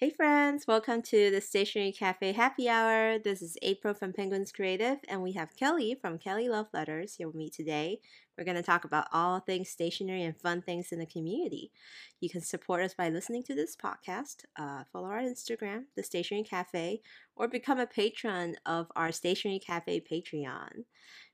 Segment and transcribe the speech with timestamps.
[0.00, 3.18] Hey friends, welcome to the Stationery Cafe Happy Hour.
[3.18, 7.26] This is April from Penguins Creative, and we have Kelly from Kelly Love Letters here
[7.26, 7.98] with me today.
[8.36, 11.72] We're going to talk about all things stationery and fun things in the community.
[12.20, 16.44] You can support us by listening to this podcast, uh, follow our Instagram, The Stationery
[16.44, 17.00] Cafe,
[17.34, 20.84] or become a patron of our Stationery Cafe Patreon.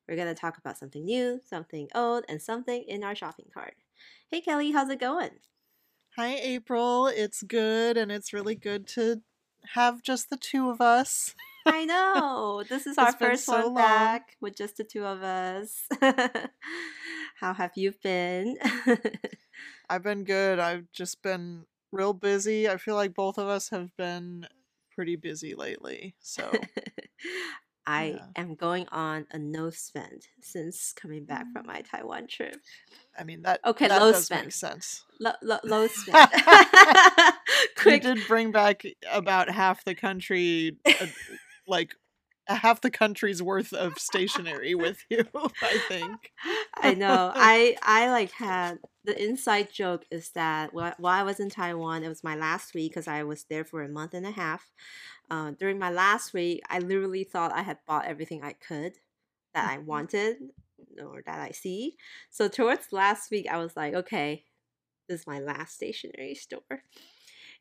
[0.08, 3.74] We're going to talk about something new, something old, and something in our shopping cart.
[4.30, 5.32] Hey Kelly, how's it going?
[6.16, 7.08] Hi, April.
[7.08, 9.22] It's good, and it's really good to
[9.74, 11.34] have just the two of us.
[11.66, 12.62] I know.
[12.68, 13.74] This is our first so one long.
[13.74, 15.88] back with just the two of us.
[17.40, 18.56] How have you been?
[19.90, 20.60] I've been good.
[20.60, 22.68] I've just been real busy.
[22.68, 24.46] I feel like both of us have been
[24.94, 26.14] pretty busy lately.
[26.20, 26.48] So,
[27.86, 28.26] I Yeah.
[28.42, 32.56] am going on a no spend since coming back from my Taiwan trip.
[33.18, 34.44] I mean that Okay, that low spend.
[34.46, 35.04] make sense.
[35.20, 36.28] Lo- lo- low spend.
[37.86, 41.06] You did bring back about half the country, uh,
[41.66, 41.94] like
[42.46, 45.24] half the country's worth of stationery with you.
[45.62, 46.32] I think.
[46.74, 47.32] I know.
[47.34, 52.04] I I like had the inside joke is that while, while I was in Taiwan,
[52.04, 54.70] it was my last week because I was there for a month and a half.
[55.30, 58.94] Uh, during my last week, I literally thought I had bought everything I could
[59.54, 59.86] that I Mhm.
[59.86, 60.36] wanted
[61.02, 61.96] or that I see.
[62.30, 64.44] So towards last week, I was like, okay,
[65.08, 66.82] this is my last stationery store.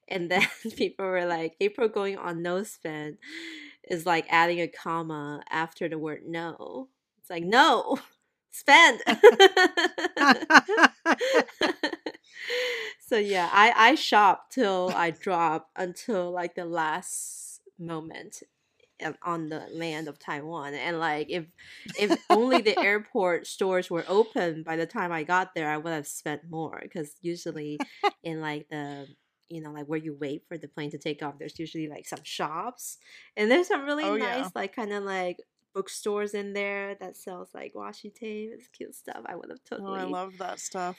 [0.07, 0.45] And then
[0.77, 3.17] people were like, April going on no spend
[3.93, 6.89] is like adding a comma after the word no.
[7.19, 7.97] It's like, no,
[8.51, 9.01] spend.
[12.99, 18.43] so yeah, I I shop till I drop until like the last moment
[19.21, 20.73] on the land of Taiwan.
[20.73, 21.45] And like if
[21.99, 25.93] if only the airport stores were open by the time I got there, I would
[25.93, 27.79] have spent more because usually
[28.23, 29.07] in like the
[29.49, 32.07] you know like where you wait for the plane to take off, there's usually like
[32.07, 32.97] some shops
[33.37, 34.49] and there's some really Oh, nice yeah.
[34.55, 35.37] like kind of like
[35.73, 38.51] bookstores in there that sells like washi tape.
[38.53, 39.21] It's cute stuff.
[39.25, 39.99] I would have totally.
[40.01, 40.97] oh, I love that stuff.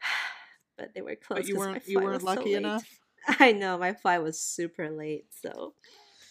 [0.78, 1.42] but they were closed.
[1.42, 2.86] But you weren't you weren't was so lucky enough.
[3.40, 5.74] I know my flight was super late, so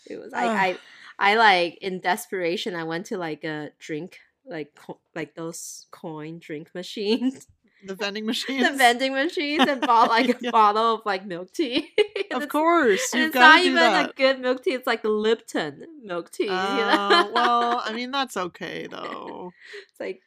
[0.09, 0.33] it was.
[0.33, 0.77] I, I
[1.19, 2.75] I like in desperation.
[2.75, 7.47] I went to like a drink like co- like those coin drink machines,
[7.85, 8.69] The vending machines.
[8.69, 10.51] the vending machines, and bought like a Yeah.
[10.51, 11.89] bottle of like milk tea.
[12.31, 14.11] Of course, you've it's got not even that.
[14.11, 14.71] a good milk tea.
[14.73, 16.45] It's like Lipton milk tea.
[16.45, 16.55] you know?
[16.55, 19.51] Uh, well, I mean that's okay though.
[19.89, 20.21] it's like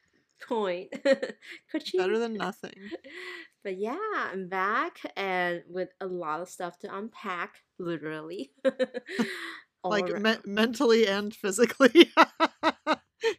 [0.47, 0.91] point.
[1.97, 2.75] Better than nothing.
[3.63, 8.53] But yeah, I'm back and with a lot of stuff to unpack, literally.
[9.83, 12.11] Like me- mentally and physically.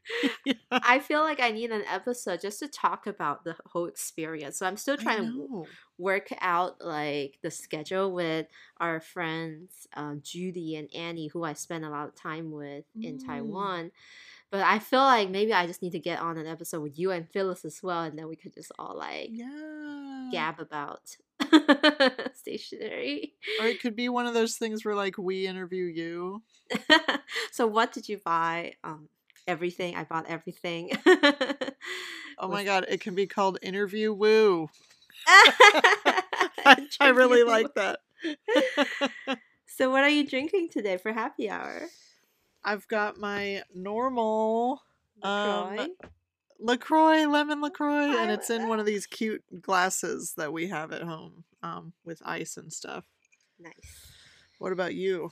[0.46, 0.54] Yeah.
[0.72, 4.58] I feel like I need an episode just to talk about the whole experience.
[4.58, 5.66] So I'm still trying to
[5.98, 8.48] work out like the schedule with
[8.80, 13.18] our friends um, Judy and Annie, who I spend a lot of time with in
[13.18, 13.26] Mm.
[13.26, 13.92] Taiwan.
[14.52, 17.12] But I feel like maybe I just need to get on an episode with you
[17.12, 20.30] and Phyllis as well, and then we could just all like Yeah.
[20.32, 21.18] gab about
[22.36, 23.34] stationery.
[23.60, 26.44] Or it could be one of those things where like we interview you.
[27.52, 28.74] so what did you buy?
[28.84, 29.10] Um,
[29.48, 29.96] everything.
[29.96, 30.92] I bought everything.
[32.38, 34.68] Oh my god, it can be called interview woo.
[35.28, 38.00] I, I really like that.
[39.68, 41.84] So what are you drinking today for happy hour?
[42.64, 44.82] I've got my normal
[45.24, 45.88] Um, LaCroix?
[46.60, 51.04] LaCroix, lemon LaCroix, and it's in one of these cute glasses that we have at
[51.04, 53.06] home um, with ice and stuff.
[53.60, 54.12] nice.
[54.60, 55.32] What about you?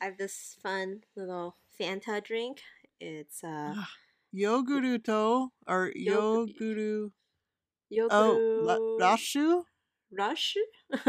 [0.00, 2.62] I have this fun little Fanta drink.
[3.00, 3.74] It's uh
[4.34, 7.12] Yoguruto or Yogu- Yoguru?
[7.90, 9.64] yogurt Oh, la- Rashu?
[10.12, 10.56] rush.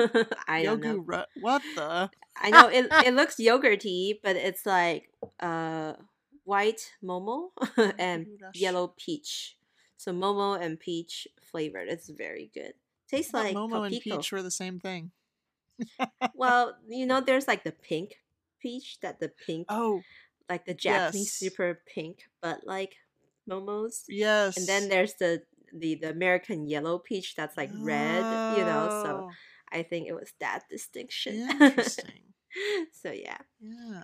[0.47, 1.03] I don't know.
[1.05, 2.09] Ru- What the?
[2.35, 2.91] I know it.
[3.05, 5.09] It looks yogurty, but it's like
[5.39, 5.93] uh
[6.43, 7.49] white momo
[7.99, 8.55] and rush.
[8.55, 9.57] yellow peach.
[9.97, 11.87] So momo and peach flavored.
[11.89, 12.73] It's very good.
[13.07, 15.11] Tastes like Momo and Peach were the same thing.
[16.33, 18.15] Well, you know, there's like the pink
[18.61, 20.01] peach that the pink, Oh,
[20.51, 21.51] like the Japanese yes.
[21.51, 22.95] super pink, but like
[23.49, 24.03] momos.
[24.09, 24.57] yes.
[24.57, 25.41] And then there's the
[25.73, 28.57] the the American yellow peach that's like red.
[28.57, 29.31] You know, so Oh,
[29.71, 31.49] I think it was that distinction.
[31.49, 32.33] Interesting.
[32.91, 33.37] so yeah.
[33.61, 34.03] yeah.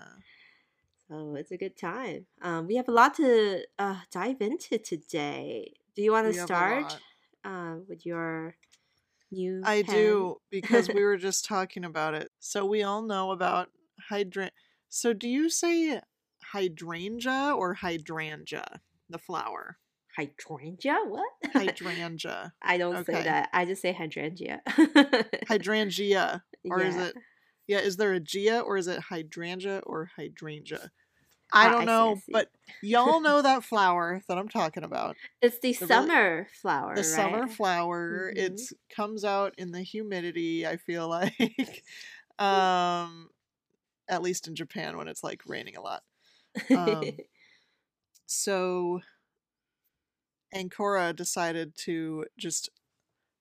[1.09, 2.25] So it's a good time.
[2.41, 5.73] Um, we have a lot to uh, dive into today.
[5.95, 6.97] Do you want to start
[7.43, 8.55] uh, with your
[9.31, 9.61] new?
[9.65, 9.95] I pen?
[9.95, 12.29] do because we were just talking about it.
[12.39, 13.69] So we all know about
[14.09, 14.53] hydrant.
[14.89, 15.99] So do you say
[16.53, 18.81] hydrangea or hydrangea?
[19.09, 19.77] The flower.
[20.15, 20.97] Hydrangea?
[21.07, 21.25] What?
[21.53, 22.53] Hydrangea.
[22.61, 23.49] I don't say that.
[23.53, 24.61] I just say hydrangea.
[25.47, 26.43] Hydrangea.
[26.69, 27.15] Or is it
[27.67, 30.91] Yeah, is there a Gia or is it hydrangea or hydrangea?
[31.53, 32.31] I don't I see, I know, see.
[32.33, 32.51] but
[32.81, 35.15] y'all know that flower that I'm talking about.
[35.41, 37.05] It's the, the really- summer flower, The right?
[37.05, 38.33] summer flower.
[38.35, 38.37] Mhm.
[38.37, 41.83] It's comes out in the humidity, I feel like.
[42.39, 43.29] um
[44.09, 46.03] at least in Japan when it's like raining a lot.
[46.75, 47.03] Um,
[48.27, 49.01] So
[50.53, 52.69] Ancora decided to just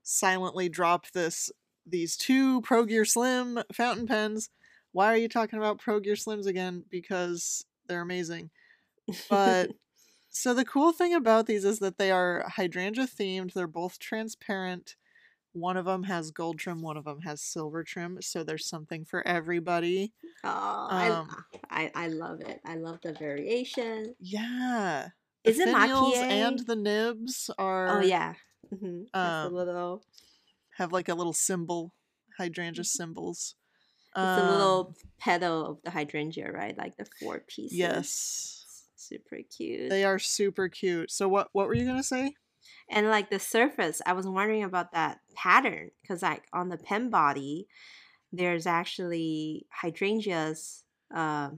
[0.03, 1.51] silently drop this
[1.85, 4.49] these two Pro Gear Slim fountain pens.
[4.93, 6.85] Why are you talking about Pro Gear Slims again?
[6.89, 8.51] Because they're amazing.
[9.29, 9.73] But
[10.31, 13.53] so the cool thing about these is that they are hydrangea themed.
[13.53, 14.97] They're both transparent.
[15.57, 19.05] One of them has gold trim, one of them has silver trim, so there's something
[19.07, 20.13] for everybody.
[20.45, 20.49] oh,
[20.91, 22.61] I, um, I I love it.
[22.65, 24.15] I love the variation.
[24.21, 25.09] Yeah.
[25.45, 26.15] The Is it maki-e?
[26.15, 28.35] and the nibs are Oh yeah.
[28.69, 30.03] hmm um, a little.
[30.77, 31.93] have like a little symbol,
[32.37, 33.55] hydrangea symbols.
[34.13, 36.77] It's a Um, little petal of the hydrangea, right?
[36.77, 37.79] Like the four pieces.
[37.79, 38.65] Yes.
[38.97, 39.89] Super cute.
[39.91, 41.11] They are super cute.
[41.11, 42.35] So what what were you gonna say?
[42.91, 47.11] And like the surface, I was wondering about that pattern because like on the pen
[47.11, 47.69] body,
[48.33, 50.85] there's actually hydrangeas
[51.15, 51.51] uh,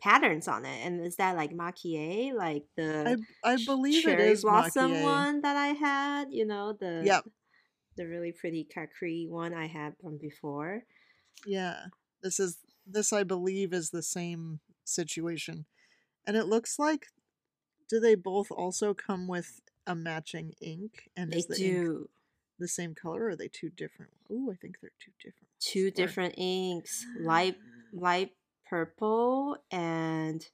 [0.00, 4.20] patterns on it, and is that like maki-e, like the I I believe it cherry
[4.20, 5.00] is blossom maki-e.
[5.00, 6.32] one that I had?
[6.32, 7.24] You know the Yep.
[7.96, 10.84] the really pretty kakri one I had from before.
[11.46, 11.86] Yeah.
[12.22, 15.66] This is this I believe is the same situation.
[16.26, 17.08] And it looks like
[17.88, 21.10] do they both also come with a matching ink?
[21.16, 22.08] And They is the do
[22.58, 24.12] the same color or are they two different?
[24.30, 25.48] Oh, I think they're two different.
[25.60, 27.88] two different inks, light ah.
[27.92, 28.30] light
[28.66, 30.48] purple and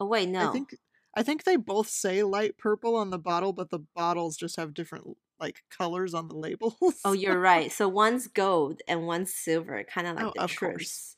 [0.00, 0.74] oh wait no I think
[1.16, 4.74] I think they both say light purple on the bottle, but the bottles just have
[4.74, 6.74] different like colors on the labels.
[7.04, 7.70] Oh, you're right.
[7.70, 11.13] So one's gold and one's silver, kind of like Oh, the of course.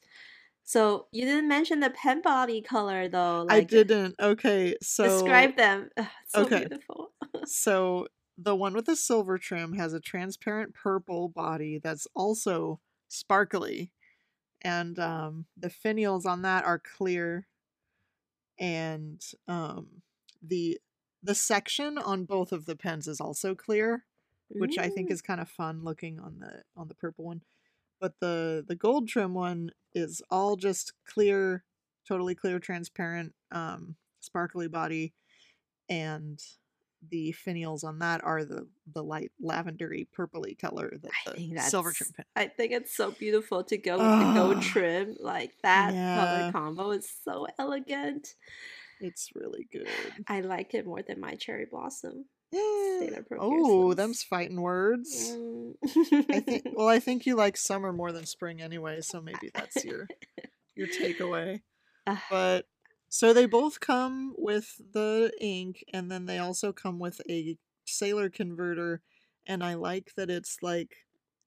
[0.67, 3.47] So you didn't mention the pen body color though.
[3.49, 4.17] I didn't.
[4.21, 5.91] Okay, so describe them.
[5.97, 6.51] Ugh, so Okay.
[6.51, 7.13] beautiful.
[7.45, 8.09] so
[8.39, 13.93] the one with the silver trim has a transparent purple body that's also sparkly,
[14.63, 17.49] and um, the finials on that are clear,
[18.59, 20.03] and um,
[20.43, 20.79] the
[21.23, 24.05] the section on both of the pens is also clear,
[24.59, 27.43] which I think is kind of fun looking on the on the purple one.
[28.01, 31.65] But the the gold trim one is all just clear,
[32.07, 35.15] totally clear, transparent, um, sparkly body,
[35.89, 36.41] and
[37.11, 41.93] the finials on that are the the light lavendery purpley color that I the silver
[41.93, 42.25] trim pen.
[42.35, 45.17] I think it's so beautiful to go with the gold trim.
[45.21, 46.17] Like that yeah.
[46.17, 48.35] color combo is so elegant.
[49.01, 49.89] It's really good.
[50.27, 52.25] I like it more than my cherry blossom.
[52.53, 52.99] Yeah.
[53.01, 55.33] Sailor Pro Gear Oh, them's fighting words.
[55.33, 55.75] Mm.
[56.31, 56.65] I think.
[56.77, 60.07] Well, I think you like summer more than spring anyway, so maybe that's your
[60.75, 61.61] your takeaway.
[62.07, 62.23] Ah.
[62.31, 62.67] But
[63.09, 67.57] so they both come with the ink, and then they also come with a
[67.87, 69.01] sailor converter,
[69.47, 70.97] and I like that it's like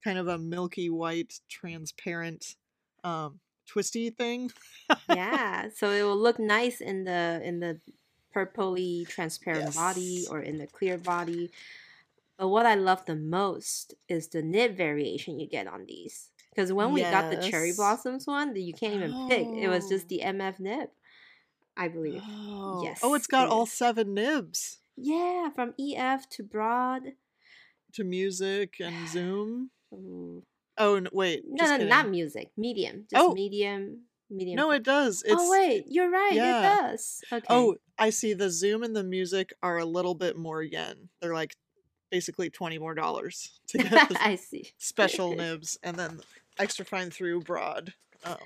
[0.03, 2.55] kind of a milky white, transparent,
[3.03, 4.51] um, twisty thing.
[5.09, 7.79] yeah so it will look nice in the in the
[8.35, 11.49] purpley transparent body or in the clear body
[12.37, 16.71] but what i love the most is the nib variation you get on these because
[16.73, 20.07] when we got the cherry blossoms one you can't even pick it was just Oh.
[20.09, 20.89] the mf nib
[21.77, 23.71] i believe Oh, oh Yes, oh, it's got it all is.
[23.71, 27.13] seven nibs yeah from ef to broad
[27.94, 29.71] to music and Zoom.
[29.92, 30.44] Ooh.
[30.77, 31.89] Oh n- wait, no no kidding.
[31.89, 33.33] not music medium just Oh.
[33.33, 35.24] medium medium No, it does.
[35.26, 36.59] It's oh wait you're right yeah.
[36.59, 38.33] it does okay Oh, I see.
[38.33, 41.09] The Zoom and the music are a little bit more yen.
[41.21, 41.56] They're like
[42.09, 46.21] basically twenty more dollars to get the i see special nibs, and then
[46.57, 47.94] extra fine through broad.
[48.24, 48.38] Um,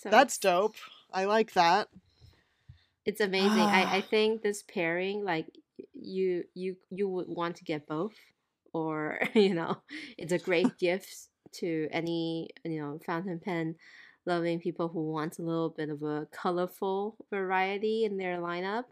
[0.00, 0.76] So that's dope.
[1.12, 1.88] I like that.
[3.04, 3.60] It's amazing.
[3.60, 5.46] I, I think this pairing, like
[5.92, 8.14] you you you would want to get both,
[8.72, 9.78] or you know,
[10.16, 13.74] it's a great gift to any you know fountain pen
[14.26, 18.84] loving people who want a little bit of a colorful variety in their lineup.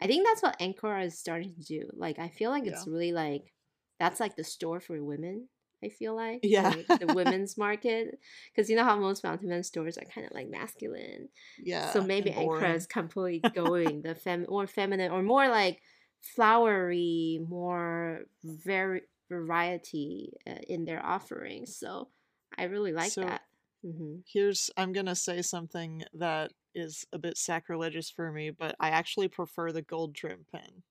[0.00, 1.90] I think that's what Ancora is starting to do.
[1.94, 3.52] Like I feel like it's really like
[3.98, 5.48] that's like the store for women.
[5.84, 6.68] I feel like Yeah.
[6.88, 8.18] like, the women's market
[8.54, 11.28] because you know how most fountain pen stores are kind of like masculine
[11.62, 11.90] Yeah.
[11.92, 12.72] so maybe boring.
[12.72, 15.80] is completely going the fem more feminine or more like
[16.20, 21.76] flowery, more very variety uh, in their offerings.
[21.76, 22.08] So
[22.56, 23.42] I really like So- that.
[23.82, 28.90] Hmm Here's I'm gonna say something that is a bit sacrilegious for me, but I
[28.90, 30.82] actually prefer the gold trim pen.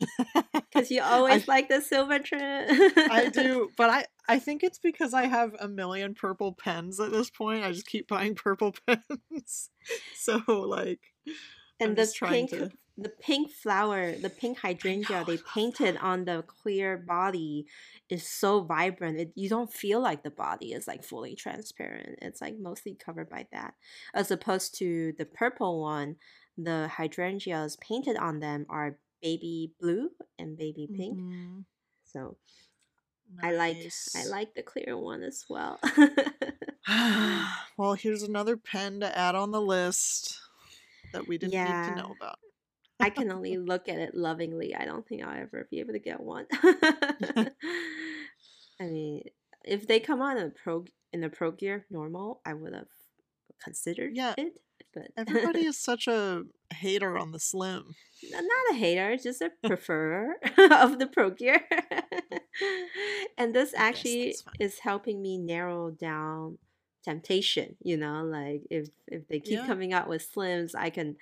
[0.72, 2.40] Because you always I, like the silver trim.
[2.40, 7.10] I do, but I I think it's because I have a million purple pens at
[7.10, 7.64] this point.
[7.64, 9.70] I just keep buying purple pens.
[10.14, 11.00] so like,
[11.80, 12.70] and I'm the pink to...
[13.00, 17.66] the pink flower, the pink hydrangea they painted on the clear body
[18.10, 19.18] is so vibrant.
[19.18, 22.18] It, you don't feel like the body is like fully transparent.
[22.20, 23.74] It's like mostly covered by that,
[24.12, 26.16] as opposed to the purple one.
[26.58, 31.18] The hydrangeas painted on them are baby blue and baby pink.
[31.18, 31.60] Mm-hmm.
[32.04, 32.36] So
[33.42, 33.52] nice.
[33.52, 33.76] I like
[34.16, 35.80] I like the clear one as well.
[37.78, 40.38] well, here's another pen to add on the list
[41.14, 41.82] that we didn't yeah.
[41.82, 42.38] need to know about.
[43.00, 44.74] I can only look at it lovingly.
[44.74, 46.46] I don't think I'll ever be able to get one.
[48.80, 49.22] I mean,
[49.64, 52.86] if they come on in a pro in the pro gear normal, I would have
[53.62, 54.34] considered yeah.
[54.36, 54.54] it.
[54.92, 56.42] But everybody is such a
[56.74, 57.94] hater on the slim.
[58.32, 61.64] Not a hater, just a preferer of the pro gear.
[63.38, 66.58] and this actually is helping me narrow down
[67.02, 69.66] temptation you know like if if they keep yeah.
[69.66, 71.16] coming out with slims i can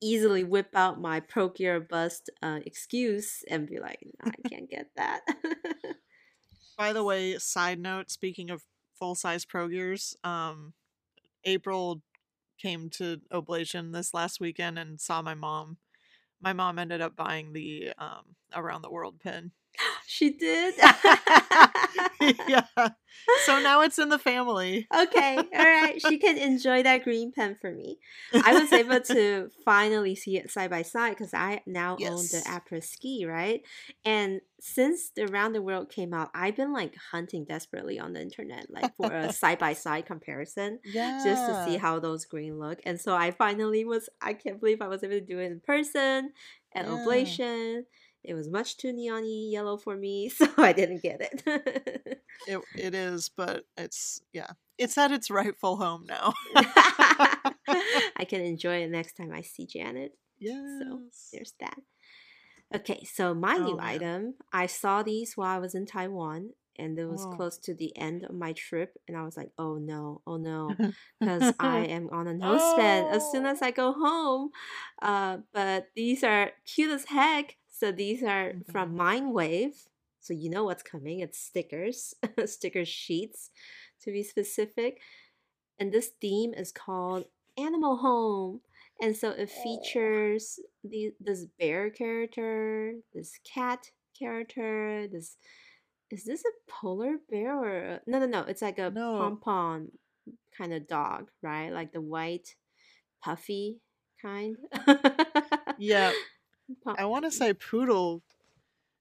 [0.00, 4.70] easily whip out my pro gear bust uh, excuse and be like no, i can't
[4.70, 5.20] get that.
[6.78, 8.62] By the way side note speaking of
[8.98, 10.72] full size pro gears um
[11.44, 12.02] april
[12.60, 15.78] came to oblation this last weekend and saw my mom.
[16.40, 19.52] My mom ended up buying the um around the world pin
[20.06, 20.74] she did.
[22.48, 22.66] yeah.
[23.44, 24.86] So now it's in the family.
[24.94, 25.36] okay.
[25.36, 26.00] All right.
[26.00, 27.98] She can enjoy that green pen for me.
[28.32, 32.10] I was able to finally see it side by side because I now yes.
[32.10, 33.62] own the après ski, right?
[34.04, 38.20] And since the Around the World came out, I've been like hunting desperately on the
[38.20, 41.22] internet, like for a side by side comparison, yeah.
[41.24, 42.80] just to see how those green look.
[42.84, 45.60] And so I finally was, I can't believe I was able to do it in
[45.60, 46.32] person
[46.74, 46.92] at yeah.
[46.92, 47.86] Oblation
[48.22, 51.42] it was much too neony yellow for me, so I didn't get it.
[52.46, 56.34] it it is, but it's yeah, it's at its rightful home now.
[56.56, 60.12] I can enjoy it next time I see Janet.
[60.38, 60.78] Yeah.
[60.80, 61.00] So
[61.32, 61.78] there's that.
[62.74, 63.86] Okay, so my oh, new man.
[63.86, 67.32] item, I saw these while I was in Taiwan, and it was Whoa.
[67.32, 70.76] close to the end of my trip, and I was like, "Oh no, oh no,"
[71.20, 74.50] because I am on a no spend as soon as I go home.
[75.02, 77.56] Uh, but these are cute as heck.
[77.80, 78.70] So these are mm-hmm.
[78.70, 79.86] from Mindwave.
[80.20, 81.20] So you know what's coming.
[81.20, 82.12] It's stickers,
[82.44, 83.48] sticker sheets
[84.02, 85.00] to be specific.
[85.78, 87.24] And this theme is called
[87.56, 88.60] Animal Home.
[89.00, 93.86] And so it features the, this bear character, this cat
[94.18, 95.38] character, this
[96.10, 99.16] is this a polar bear or a, no no no it's like a no.
[99.16, 99.88] pom pom
[100.58, 102.56] kind of dog right like the white
[103.22, 103.78] puffy
[104.20, 104.56] kind
[105.78, 106.10] yeah
[106.86, 108.22] I want to say poodle.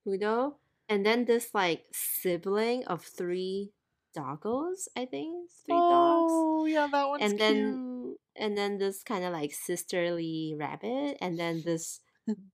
[0.03, 3.71] Poodle, and then this like sibling of three
[4.17, 4.87] doggos.
[4.97, 6.31] I think three oh, dogs.
[6.33, 8.17] Oh yeah, that one's and then cute.
[8.35, 12.01] and then this kind of like sisterly rabbit, and then this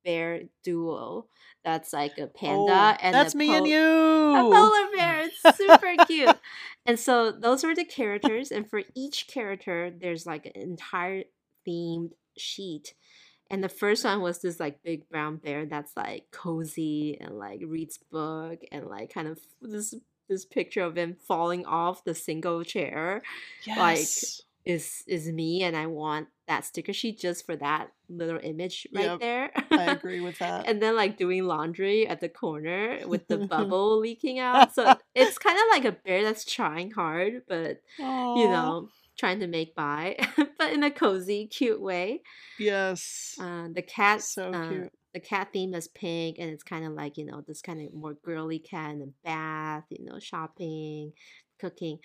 [0.03, 1.25] bear duo
[1.63, 5.57] that's like a oh, panda oh, and that's me and you a polar bear it's
[5.57, 6.37] super cute
[6.85, 11.23] and so those were the characters and for each character there's like an entire
[11.67, 12.93] themed sheet
[13.49, 17.61] and the first one was this like big brown bear that's like cozy and like
[17.65, 19.93] reads book and like kind of this
[20.27, 23.21] this picture of him falling off the single chair.
[23.65, 23.77] Yes.
[23.77, 28.87] Like is is me and I want that sticker sheet just for that little image
[28.93, 29.51] right yep, there.
[29.71, 30.67] I agree with that.
[30.67, 34.73] and then like doing laundry at the corner with the bubble leaking out.
[34.73, 38.37] So it's kind of like a bear that's trying hard, but Aww.
[38.37, 40.17] you know, trying to make by,
[40.57, 42.21] but in a cozy, cute way.
[42.59, 43.35] Yes.
[43.39, 44.21] Uh, the cat.
[44.21, 44.91] So uh, cute.
[45.13, 47.93] The cat theme is pink, and it's kind of like you know this kind of
[47.93, 51.13] more girly cat in the bath, you know, shopping,
[51.59, 51.99] cooking.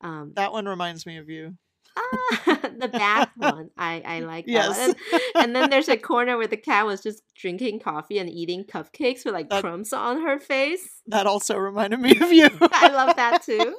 [0.00, 1.56] Um, that one reminds me of you.
[1.96, 3.70] Ah, the bath one.
[3.76, 4.78] I, I like that yes.
[4.78, 4.96] And,
[5.34, 9.24] and, then there's a corner where the cat was just drinking coffee and eating cupcakes
[9.24, 11.02] with like that, crumbs on her face.
[11.06, 12.48] That also reminded me of you.
[12.60, 13.76] I love that too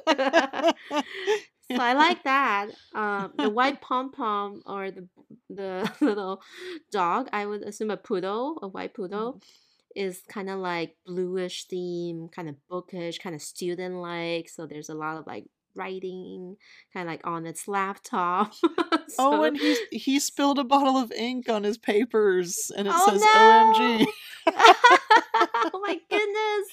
[1.76, 2.68] so I like that.
[2.94, 5.08] Um, the white pom pom or the
[5.48, 6.42] the little
[6.90, 10.06] dog, I would assume a poodle, a white poodle, mm-hmm.
[10.06, 14.48] is kind of like bluish theme, kind of bookish, kind of student like.
[14.48, 16.56] So there's a lot of like writing,
[16.92, 18.54] kind of like on its laptop.
[19.08, 22.94] so, oh, and he he spilled a bottle of ink on his papers, and it
[22.96, 23.26] oh, says no!
[23.28, 24.06] OMG.
[25.72, 26.68] oh my goodness,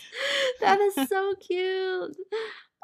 [0.62, 2.16] that is so cute.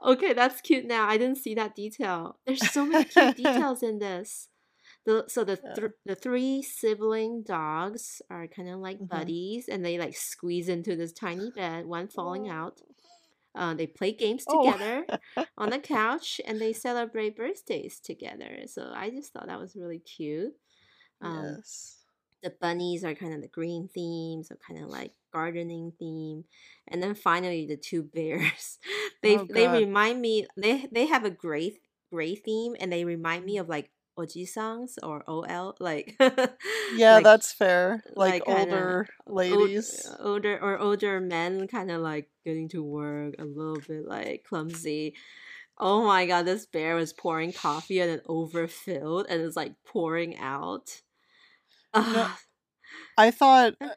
[0.03, 1.07] Okay, that's cute now.
[1.07, 2.37] I didn't see that detail.
[2.45, 4.49] There's so many cute details in this.
[5.05, 9.07] The, so the th- the three sibling dogs are kind of like Mhm.
[9.09, 12.81] buddies, and they like squeeze into this tiny bed, one falling out.
[13.55, 13.59] Oh.
[13.61, 14.65] Uh, they play games Oh.
[14.65, 15.05] together
[15.57, 18.63] on the couch, and they celebrate birthdays together.
[18.67, 20.53] So I just thought that was really cute.
[21.21, 22.03] Um, yes.
[22.43, 26.45] the bunnies are kind of the green theme, so kind of like gardening theme.
[26.87, 28.79] And then finally the two bears.
[29.21, 31.77] they Oh, they remind me they they have a gray
[32.11, 33.61] gray theme and they remind me mm-hmm.
[33.61, 36.15] of like ojisans or OL like
[36.95, 38.01] Yeah, like that's fair.
[38.15, 40.07] Like, like older old- ladies.
[40.19, 45.15] older or older men kind of like getting to work a little bit like clumsy.
[45.77, 50.37] Oh my god, this bear was pouring coffee and it overfilled and it's like pouring
[50.37, 51.01] out.
[51.93, 52.31] Ugh.
[53.17, 53.75] I thought.
[53.81, 53.89] Uh,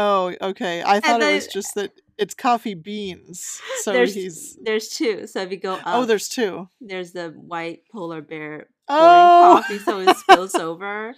[0.00, 0.82] Oh, okay.
[0.82, 3.60] I thought it was just that it's coffee beans.
[3.80, 4.58] So there's he's.
[4.62, 5.26] there's two.
[5.26, 6.68] So if you go oh, up, Oh, there's two.
[6.82, 11.14] there's the white polar bear pouring Oh, coffee so it spills over,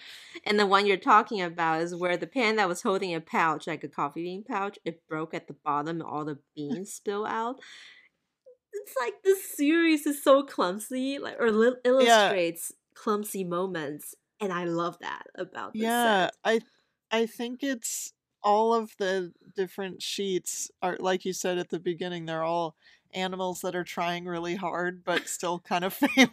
[0.47, 3.67] and the one you're talking about is where the pan that was holding a pouch
[3.67, 4.79] like a coffee bean pouch.
[4.85, 7.57] It broke at the bottom, and all the beans spill out.
[8.73, 14.65] It's like this series is so clumsy, like or li- illustrates clumsy moments, and I
[14.67, 16.27] love that about this yeah.
[16.27, 16.35] set.
[16.45, 16.61] I,
[17.11, 18.13] I think it's
[18.43, 22.27] all of the different sheets are like you said at the beginning.
[22.27, 22.77] They're all
[23.15, 26.31] animals that are trying really hard but still kind of failing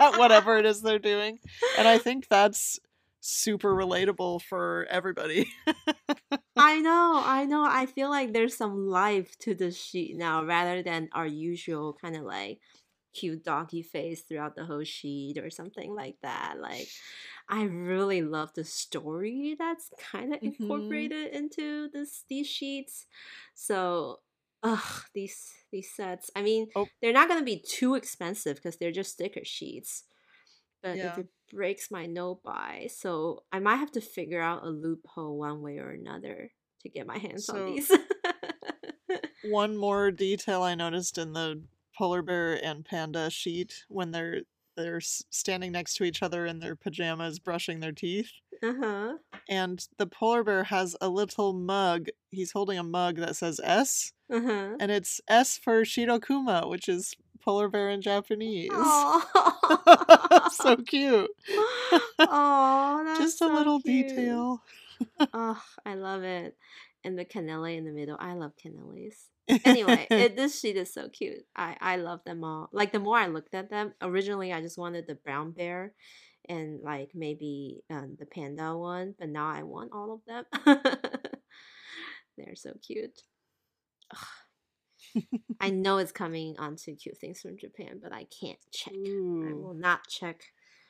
[0.00, 1.38] at whatever it is they're doing,
[1.78, 2.78] and I think that's
[3.20, 5.48] super relatable for everybody.
[6.56, 7.64] I know, I know.
[7.64, 12.16] I feel like there's some life to the sheet now rather than our usual kind
[12.16, 12.60] of like
[13.14, 16.56] cute doggy face throughout the whole sheet or something like that.
[16.60, 16.88] Like,
[17.48, 20.60] I really love the story that's kind of Mhm.
[20.60, 23.06] incorporated into this these sheets.
[23.54, 24.20] So,
[24.62, 26.30] ugh, these these sets.
[26.36, 26.88] I mean, Oh.
[27.00, 30.04] they're not gonna be too expensive because they're just sticker sheets.
[30.82, 31.12] But Yeah.
[31.12, 35.38] if it breaks my no buy, so I might have to figure out a loophole
[35.38, 36.52] one way or another
[36.82, 37.90] to get my hands So- on these.
[39.44, 41.62] One more detail I noticed in the
[41.96, 44.42] polar bear and panda sheet when they're
[44.82, 48.30] they're standing next to each other in their pajamas brushing their teeth
[48.62, 49.12] uh huh.
[49.48, 54.12] and the polar bear has a little mug he's holding a mug that says S
[54.32, 54.76] Uh huh.
[54.80, 58.70] and it's S for Shirokuma which is polar bear in Japanese
[60.52, 61.30] so cute
[62.18, 64.08] oh, that's just a so little cute.
[64.08, 64.62] detail
[65.32, 66.56] Oh, I love it.
[67.08, 68.18] And the cannella in the middle.
[68.20, 69.30] I love cannellis.
[69.64, 71.46] Anyway, it, this sheet is so cute.
[71.56, 72.68] I I love them all.
[72.70, 75.94] Like the more I looked at them, originally I just wanted the brown bear,
[76.50, 80.44] and like maybe um, the panda one, but now I want all of them.
[82.36, 83.22] They're so cute.
[85.58, 88.92] I know it's coming onto cute things from Japan, but I can't check.
[88.94, 90.42] I will not check.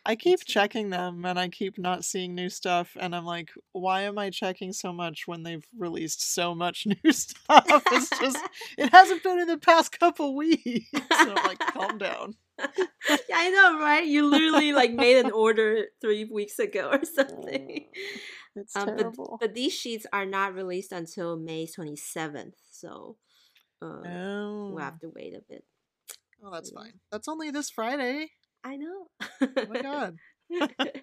[0.08, 4.02] I keep checking them and I keep not seeing new stuff and I'm like, why
[4.02, 7.66] am I checking so much when they've released so much new stuff?
[7.92, 8.38] It's just
[8.78, 10.88] it hasn't been in the past couple weeks.
[11.20, 12.34] And I'm like, calm down.
[12.58, 14.06] yeah, I know, right?
[14.06, 17.84] You literally like made an order three weeks ago or something.
[18.56, 19.36] It's Um, but terrible.
[19.40, 23.16] but these sheets are not released until May twenty seventh, so
[23.82, 24.70] uh, oh.
[24.72, 25.64] we'll have to wait a bit.
[26.42, 26.80] oh, that's yeah.
[26.80, 26.94] fine.
[27.12, 28.30] That's only this Friday.
[28.64, 29.06] I know.
[29.40, 30.16] Oh my god.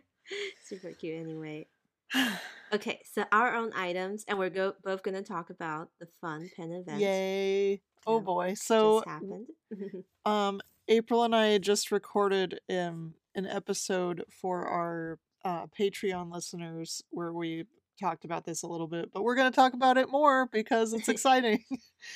[0.65, 1.19] Super cute.
[1.19, 1.67] Anyway,
[2.73, 2.99] okay.
[3.13, 6.99] So our own items, and we're go- both gonna talk about the fun pen event.
[6.99, 7.81] Yay.
[8.07, 8.53] Oh boy.
[8.55, 9.47] So happened.
[10.25, 17.31] um April and I just recorded um an episode for our uh, Patreon listeners where
[17.31, 17.65] we
[17.99, 20.93] talked about this a little bit, but we're going to talk about it more because
[20.93, 21.63] it's exciting.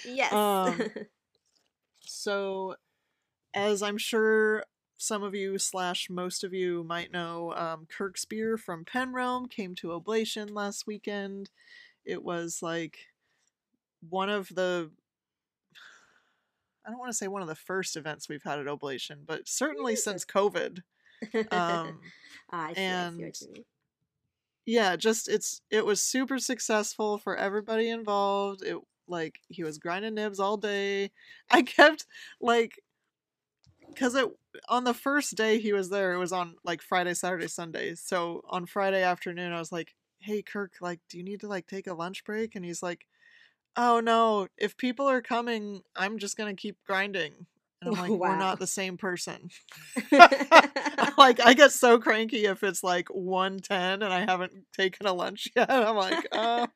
[0.03, 0.33] yes.
[0.33, 0.81] Um,
[2.01, 2.75] so,
[3.53, 4.63] as I'm sure
[4.99, 9.47] some of you slash most of you might know, um, Kirk Spear from Pen Realm
[9.47, 11.49] came to Oblation last weekend.
[12.05, 13.07] It was like
[14.09, 14.91] one of the
[16.85, 19.47] I don't want to say one of the first events we've had at Oblation, but
[19.47, 20.81] certainly since COVID.
[21.51, 21.99] Um,
[22.51, 23.65] Ah, I see, and what you mean.
[24.65, 28.63] yeah, just it's it was super successful for everybody involved.
[28.63, 31.11] It like he was grinding nibs all day.
[31.49, 32.05] I kept
[32.39, 32.79] like
[33.87, 34.29] because it
[34.69, 37.95] on the first day he was there, it was on like Friday, Saturday, Sunday.
[37.95, 41.67] So on Friday afternoon, I was like, "Hey, Kirk, like, do you need to like
[41.67, 43.07] take a lunch break?" And he's like,
[43.75, 47.47] "Oh no, if people are coming, I'm just gonna keep grinding."
[47.81, 49.49] And I'm like, "We're not the same person."
[51.17, 55.49] like I get so cranky if it's like 110 and I haven't taken a lunch
[55.55, 55.69] yet.
[55.69, 56.67] I'm like, uh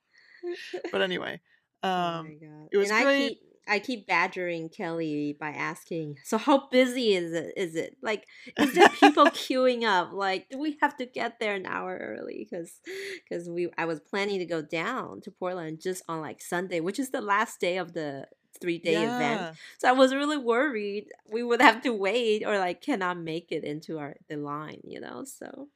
[0.92, 1.40] but anyway.
[1.84, 2.70] oh Um god!
[2.72, 3.40] it was and great.
[3.68, 7.54] I keep badgering Kelly by asking, so how busy is it?
[7.58, 10.12] Is it like is there people queuing up?
[10.14, 12.48] Like, do we have to get there an hour early?
[12.50, 12.82] Because
[13.30, 17.00] because we I was planning to go down to Portland just on like Sunday, which
[17.00, 18.28] is the last day of the
[18.62, 19.04] three day Yeah.
[19.04, 19.50] event.
[19.80, 23.64] So I was really worried we would have to wait or like cannot make it
[23.64, 25.24] into our the line, you know.
[25.26, 25.70] So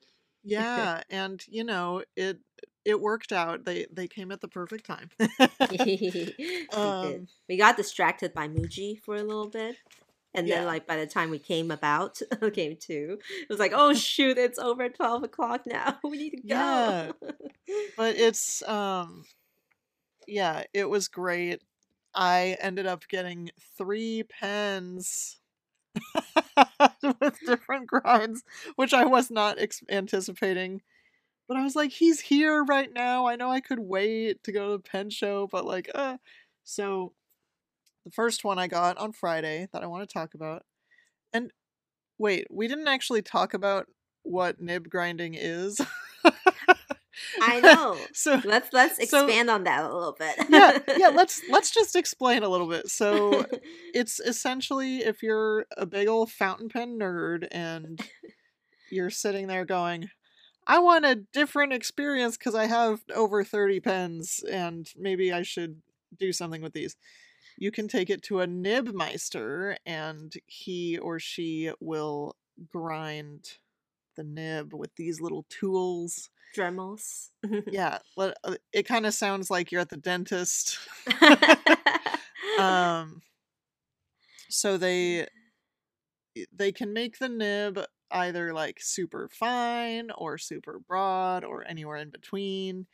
[0.44, 2.40] Yeah, and you know, it
[2.88, 3.66] it worked out.
[3.66, 5.10] They they came at the perfect time.
[5.72, 6.68] we.
[6.74, 9.76] Um, We got distracted by Muji for a little bit.
[10.34, 12.22] And then, like, by the time we came about,
[12.54, 15.98] came to, it was like, oh, shoot, it's over 12 o'clock now.
[16.04, 16.44] We need to go.
[16.48, 17.12] Yeah.
[17.98, 19.26] but it's um
[20.28, 21.62] yeah, it was great.
[22.14, 25.40] I ended up getting 3 pens
[27.04, 28.44] with different grinds,
[28.76, 30.82] which I was not ex- anticipating.
[31.48, 33.26] But I was like, he's here right now.
[33.28, 36.18] I know I could wait to go to the pen show, but like, uh.
[36.64, 37.14] So
[38.06, 40.64] the first one I got on Friday that I want to talk about.
[41.34, 41.52] And
[42.18, 43.88] wait, we didn't actually talk about
[44.24, 45.80] what nib grinding is.
[47.42, 47.98] I know.
[48.14, 50.36] So Let's let's So- expand on that a little bit.
[50.50, 52.90] yeah, yeah, let's let's just explain a little bit.
[52.90, 53.46] So
[53.94, 58.00] it's essentially if you're a big old fountain pen nerd and
[58.92, 60.10] you're sitting there going,
[60.68, 65.82] I want a different experience because I have over 30 pens and maybe I should
[66.20, 66.98] do something with these.
[67.58, 72.36] You can take it to a nibmeister and he or she will
[72.68, 73.46] grind
[74.18, 76.30] the nib with these little tools.
[76.56, 77.30] Dremels.
[77.72, 78.32] Yeah, uh,
[78.74, 80.78] it kind of sounds like you're at the dentist.
[82.60, 83.22] um
[84.50, 85.28] so they
[86.54, 87.80] they can make the nib
[88.12, 92.88] either like super fine or super broad or anywhere in between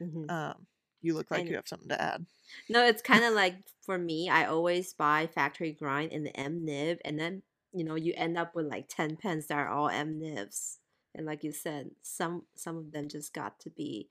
[0.00, 0.30] Mhm.
[0.30, 0.66] um
[1.02, 2.26] you look like you have something to add
[2.68, 6.64] No, it's kind of like for me, I always buy factory grind in the M
[6.64, 9.88] nib, and then you know you end up with like ten pens that are all
[9.88, 10.80] M nibs,
[11.14, 14.08] and like you said, some some of them just got to be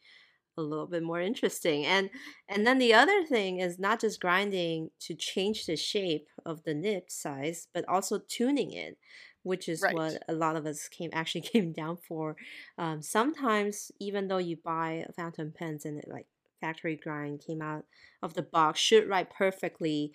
[0.57, 1.85] a little bit more interesting.
[1.85, 2.09] And
[2.49, 6.73] and then the other thing is not just grinding to change the shape of the
[6.75, 8.97] nib size, but also tuning it,
[9.43, 9.89] which is Right.
[9.89, 12.35] what a lot of us came actually came down for.
[12.77, 16.27] Um, sometimes even though you buy fountain pens and it like
[16.59, 17.85] factory grind came out
[18.21, 20.13] of the box should write perfectly,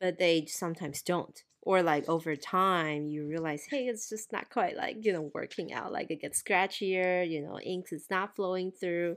[0.00, 1.42] but they sometimes don't.
[1.62, 5.72] Or like over time, you realize, hey, it's just not quite like you know working
[5.72, 5.92] out.
[5.92, 9.16] Like it gets scratchier, you know, inks is not flowing through.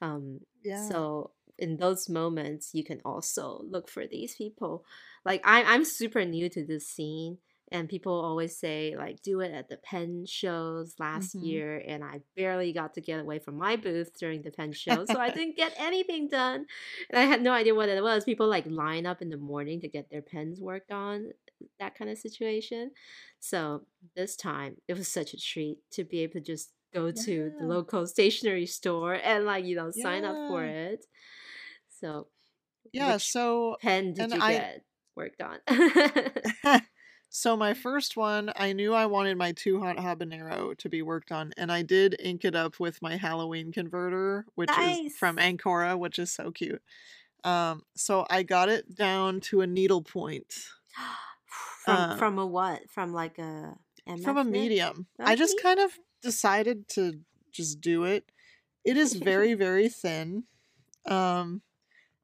[0.00, 4.84] Um, yeah so in those moments, you can also look for these people.
[5.24, 7.38] Like I'm, I'm super new to this scene,
[7.72, 11.42] and people always say like do it at the pen shows last Mhm.
[11.42, 15.04] year, and I barely got to get away from my booth during the pen show,
[15.04, 16.66] so I didn't get anything done,
[17.10, 18.24] and I had no idea what it was.
[18.24, 21.32] People like line up in the morning to get their pens worked on,
[21.78, 22.92] that kind of situation.
[23.40, 27.52] So this time, it was such a treat to be able to just go to
[27.58, 31.04] the local stationery store and like you know sign up for it.
[31.88, 32.28] So
[32.92, 34.84] yeah so pen did you I- get
[35.16, 35.60] worked on?
[37.30, 41.30] so my first one i knew i wanted my two hot habanero to be worked
[41.30, 45.44] on and i did ink it up with my halloween converter which is from Nice.
[45.44, 46.82] ancora which is so cute
[47.44, 50.54] um so i got it down to a needle point
[51.84, 52.88] from Uh, from a what?
[52.90, 53.76] From like a
[54.22, 55.06] from a MF medium.
[55.18, 57.20] A I just kind of decided to
[57.52, 58.24] just do it.
[58.84, 60.44] It is very very thin.
[61.06, 61.62] Um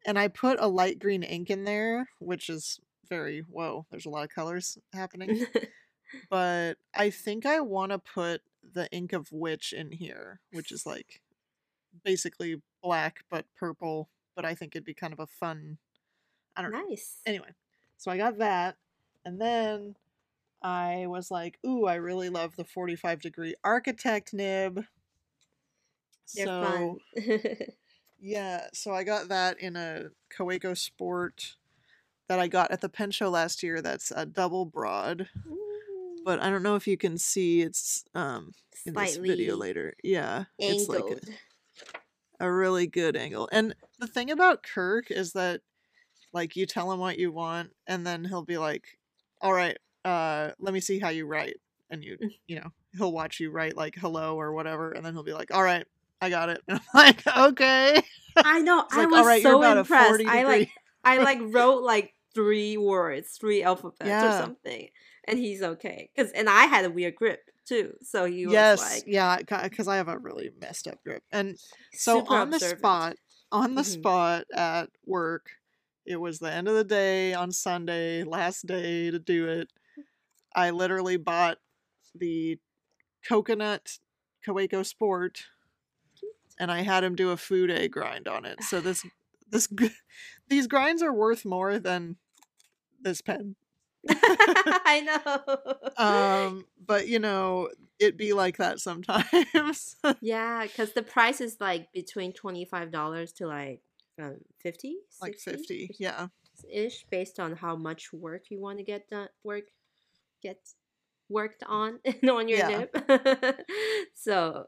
[0.07, 4.11] and I put a light green ink in there, which is very whoa, there's a
[4.11, 5.47] lot of colors happening.
[6.31, 10.87] but I think I want to put the ink of witch in here, which is
[10.87, 11.21] like
[12.05, 15.79] basically black but purple, but I think it'd be kind of a fun
[16.57, 17.19] I don't know nice.
[17.27, 17.49] anyway,
[17.97, 18.77] so I got that,
[19.25, 19.97] and then
[20.63, 24.85] I was like, "Ooh, I really love the 45 degree architect nib."
[26.35, 26.99] They're so
[28.21, 31.57] yeah, so I got that in a Kaweco Sport
[32.29, 33.83] that I got at the pen show last year.
[33.83, 35.29] That's a double broad,
[36.25, 38.53] but I don't know if you can see it's um
[38.87, 39.95] in this video later.
[40.03, 41.05] Yeah, it's like
[42.41, 43.49] a, a really good angle.
[43.53, 45.61] And the thing about Kirk is that
[46.33, 48.99] like you tell him what you want and then he'll be like,
[49.41, 51.57] "All right, uh let me see how you write."
[51.91, 52.31] And you Mm.
[52.47, 55.53] you know, he'll watch you write like hello or whatever and then he'll be like,
[55.55, 55.87] "All right,
[56.21, 58.03] I got it." And I'm like, "Okay."
[58.37, 58.81] I know.
[58.81, 60.09] It's I like, was "All right, you're so impressed.
[60.09, 60.71] 40 I like
[61.05, 64.91] I like wrote like three words, three alphabets or something,
[65.25, 66.11] and he's okay.
[66.17, 69.89] Cause and I had a weird grip too, so he was yes, like yeah, cuz
[69.89, 71.25] I have a really messed up grip.
[71.33, 71.59] And
[71.95, 73.17] so on the spot,
[73.53, 73.85] on the Mhm.
[73.85, 75.51] spot at work,
[76.07, 79.73] it was the end of the day on Sunday, last day to do it.
[80.55, 81.59] I literally bought
[82.15, 82.61] the
[83.27, 84.01] coconut
[84.47, 85.45] Kaweco Sport
[86.59, 88.63] and I had him do a fude grind on it.
[88.63, 89.05] So this
[89.49, 89.69] this
[90.49, 92.17] these grinds are worth more than
[93.05, 93.57] this pen.
[94.09, 96.05] I know.
[96.05, 99.97] Um, but you know, it be like that sometimes.
[100.21, 103.81] yeah, because the price is like between twenty five dollars to like
[104.21, 106.29] um, 50 like 50 yeah
[106.73, 109.65] ish based on how much work you want to get done work
[110.43, 110.59] get
[111.29, 111.99] worked on
[112.31, 112.69] on your yeah.
[112.69, 113.57] nib
[114.15, 114.67] so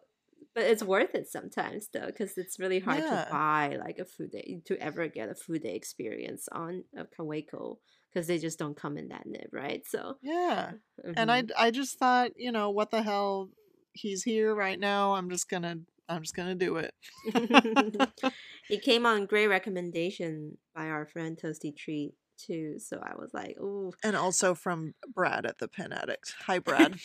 [0.55, 3.25] but it's worth it sometimes though because it's really hard yeah.
[3.25, 7.77] to buy like a fude to ever get a fude experience on a kaweco
[8.16, 9.83] because they just don't come in that nib right?
[9.87, 10.70] So yeah
[11.05, 11.12] mm-hmm.
[11.16, 13.50] and i i just thought you know what the hell
[13.92, 15.76] he's here right now i'm just gonna
[16.09, 16.94] i'm just gonna do it.
[18.68, 23.57] It came on great recommendation by our friend toasty treat too so i was like
[23.61, 26.35] oh and also from brad at the pen addict.
[26.46, 26.98] Hi brad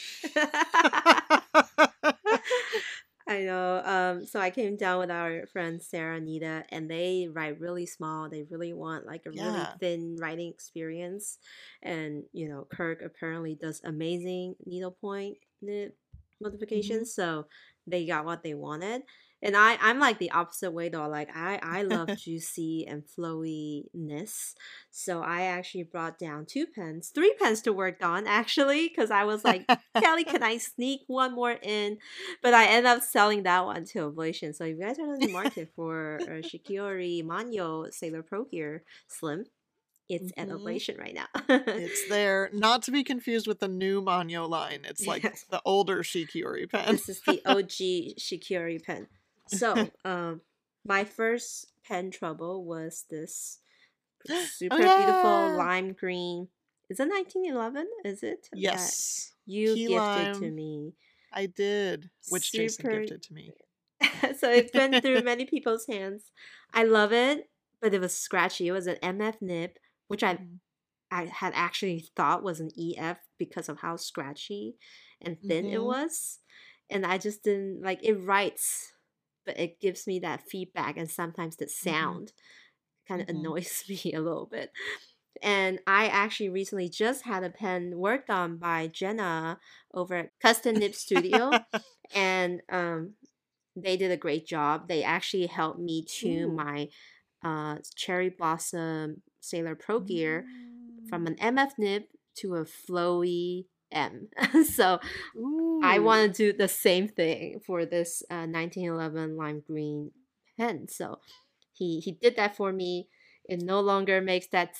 [3.32, 3.82] I know.
[3.86, 7.86] Um, so I came down with our friends Sarah and Nita, and they write really
[7.86, 8.30] small.
[8.30, 11.38] They really want like a really thin writing experience.
[11.84, 15.91] And you know, Kirk apparently does amazing needlepoint nib
[16.76, 16.91] Mm-hmm.
[16.91, 17.13] modifications.
[17.13, 17.48] So
[17.88, 19.04] they got what they wanted
[19.42, 21.08] and I I'm like the opposite way though.
[21.08, 24.54] Like I I love juicy and flowiness,
[24.92, 29.24] so I actually brought down two pens, three pens to work on actually, because I
[29.24, 29.66] was like,
[29.98, 31.98] Kelly, can I sneak one more in?
[32.42, 34.54] But I end up selling that one to Oblation.
[34.54, 38.84] So if you guys are on the market for a Shikiori Manyo Sailor Pro Gear
[39.08, 39.46] Slim,
[40.12, 40.52] it's mm-hmm.
[40.52, 41.28] at Oblation right now.
[41.48, 44.82] it's there, not to be confused with the new Manyo line.
[44.84, 46.92] It's like the older Shikiori pen.
[46.92, 47.68] This is the OG
[48.20, 49.08] Shikiori pen.
[49.52, 50.42] So, um,
[50.86, 53.60] my first pen trouble was this
[54.30, 54.98] oh, super oh, yeah.
[54.98, 56.48] beautiful lime green.
[56.90, 57.88] Is it 1911?
[58.06, 58.48] Is it?
[58.54, 59.32] Yes.
[59.48, 60.40] That you Key gifted lime.
[60.42, 60.94] to me.
[61.34, 62.64] I did, which super...
[62.64, 63.54] Jason gifted to me.
[64.38, 66.32] so it's been through many people's hands.
[66.74, 67.50] I love it,
[67.82, 68.68] but it was scratchy.
[68.68, 69.72] It was an MF nib,
[70.08, 70.56] which I mm-hmm.
[71.12, 74.76] I had actually thought was an EF because of how scratchy
[75.22, 75.76] and thin mm-hmm.
[75.76, 76.40] it was.
[76.90, 78.91] And I just didn't like it writes
[79.46, 81.90] but it gives me that feedback and sometimes the mm-hmm.
[81.90, 83.14] sound mm-hmm.
[83.14, 83.46] kind of mm-hmm.
[83.46, 84.72] annoys me a little bit.
[85.42, 89.60] And I actually recently just had a pen worked on by Jenna
[89.94, 91.52] over at Custom Nib Studio.
[92.16, 93.14] and um,
[93.76, 94.88] they did a great job.
[94.88, 96.56] They actually helped me tune Ooh.
[96.56, 96.90] my
[97.44, 101.10] uh, Cherry Blossom Sailor Pro Gear mm.
[101.10, 102.04] from an MF nib
[102.36, 104.28] to a flowy M.
[104.66, 105.00] so
[105.36, 105.82] Ooh.
[105.84, 110.12] I want to do the same thing for this uh, 1911 lime green
[110.58, 110.88] pen.
[110.88, 111.20] So
[111.74, 113.08] he he did that for me.
[113.46, 114.76] It no longer makes that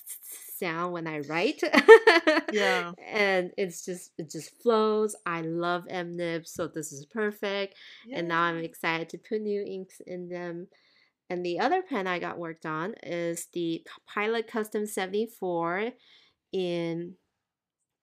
[0.56, 1.62] sound when I write.
[2.52, 2.92] yeah.
[3.12, 5.16] And it's just it just flows.
[5.26, 7.76] I love M nibs, so this is perfect.
[8.06, 8.20] Yeah.
[8.20, 10.68] And now I'm excited to put new inks in them.
[11.30, 15.92] And the other pen I got worked on is the Pilot Custom 74
[16.52, 17.16] in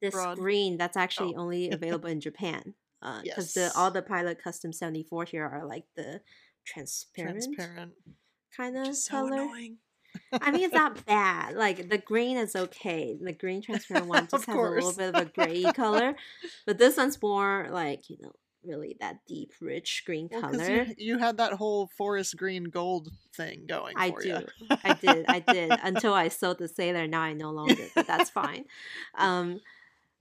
[0.00, 0.38] this Broad.
[0.38, 1.42] green that's actually oh.
[1.42, 2.74] only available in Japan.
[3.00, 3.54] Because uh, yes.
[3.54, 6.20] the all the Pilot Custom 74 here are like the
[6.66, 7.92] transparent, transparent.
[8.56, 9.34] kind of color.
[9.34, 9.78] Annoying.
[10.32, 11.54] I mean, it's not bad.
[11.54, 13.16] Like the green is okay.
[13.20, 16.14] The green transparent one just has a little bit of a gray color,
[16.66, 18.32] but this one's more like you know
[18.64, 20.64] really that deep, rich green well, color.
[20.64, 23.94] You, you, had that whole forest green gold thing going.
[23.96, 24.40] I do.
[24.70, 25.24] I did.
[25.28, 27.06] I did until I sold the sailor.
[27.06, 28.64] Now I no longer, but that's fine.
[29.16, 29.60] Um,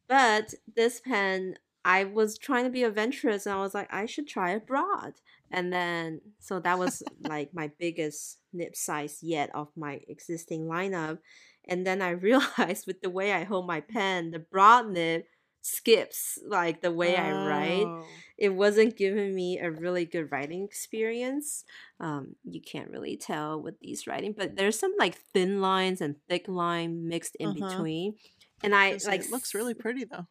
[0.07, 4.27] but this pen, I was trying to be adventurous and I was like, I should
[4.27, 5.13] try a broad.
[5.51, 11.19] And then, so that was like my biggest nib size yet of my existing lineup.
[11.67, 15.23] And then I realized with the way I hold my pen, the broad nib
[15.67, 17.21] skips like the way oh.
[17.21, 18.05] I write.
[18.37, 21.65] It wasn't giving me a really good writing experience.
[21.99, 26.15] Um, you can't really tell with these writing, but there's some like thin lines and
[26.29, 27.69] thick line mixed in uh-huh.
[27.69, 28.15] between
[28.63, 30.25] and I like it looks really pretty though.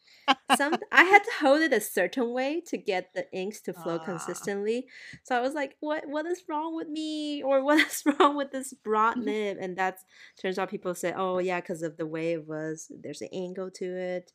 [0.56, 3.98] some I had to hold it a certain way to get the inks to flow
[4.00, 4.04] ah.
[4.04, 4.86] consistently.
[5.22, 7.42] So I was like, what what is wrong with me?
[7.42, 9.58] Or what is wrong with this broad nib?
[9.60, 10.04] And that's
[10.40, 13.70] turns out people say, oh yeah, because of the way it was, there's an angle
[13.72, 14.32] to it.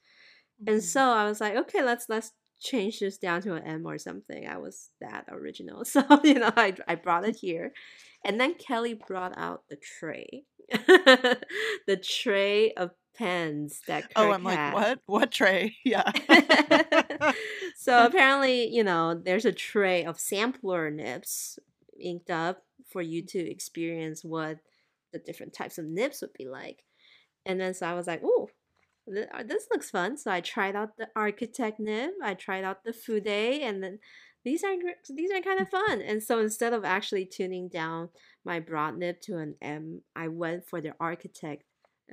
[0.62, 0.74] Mm-hmm.
[0.74, 3.98] And so I was like, okay, let's let's change this down to an M or
[3.98, 4.48] something.
[4.48, 5.84] I was that original.
[5.84, 7.74] So, you know, I I brought it here.
[8.24, 10.46] And then Kelly brought out the tray.
[10.72, 12.92] the tray of
[13.22, 14.74] pens that oh, Kirk Oh, I'm had.
[14.74, 15.00] like, what?
[15.06, 15.76] What tray?
[15.86, 16.12] Yeah.
[17.78, 21.60] so apparently, you know, there's a tray of sampler nibs
[22.00, 23.28] inked up for you mm.
[23.28, 24.58] to experience what
[25.14, 26.84] the different types of nibs would be like.
[27.46, 28.50] And then so I was like, oh,
[29.08, 30.18] this looks fun.
[30.18, 34.00] So I tried out the architect nib, I tried out the fude, and then
[34.44, 34.76] these are
[35.10, 36.02] these are kind of fun.
[36.02, 38.10] And so instead of actually tuning down
[38.46, 41.64] my broad nib to an M, I went for the architect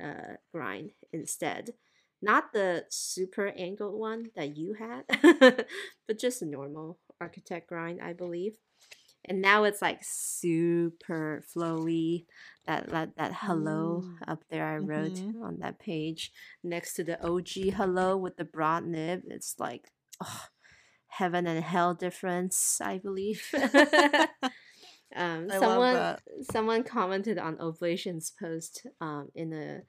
[0.03, 1.73] uh, grind instead.
[2.21, 5.03] Not the super angled one that you had,
[6.07, 8.53] but just a normal architect grind, I believe.
[9.25, 12.25] And now it's like super flowy.
[12.65, 14.15] That that, that hello mm.
[14.27, 15.41] up there I wrote mm-hmm.
[15.43, 16.31] on that page
[16.63, 19.21] next to the OG hello with the broad nib.
[19.27, 19.91] It's like
[20.23, 20.45] oh,
[21.07, 23.43] heaven and hell difference, I believe.
[25.15, 26.17] um, someone
[26.51, 29.81] someone commented on Oblation's post um, in a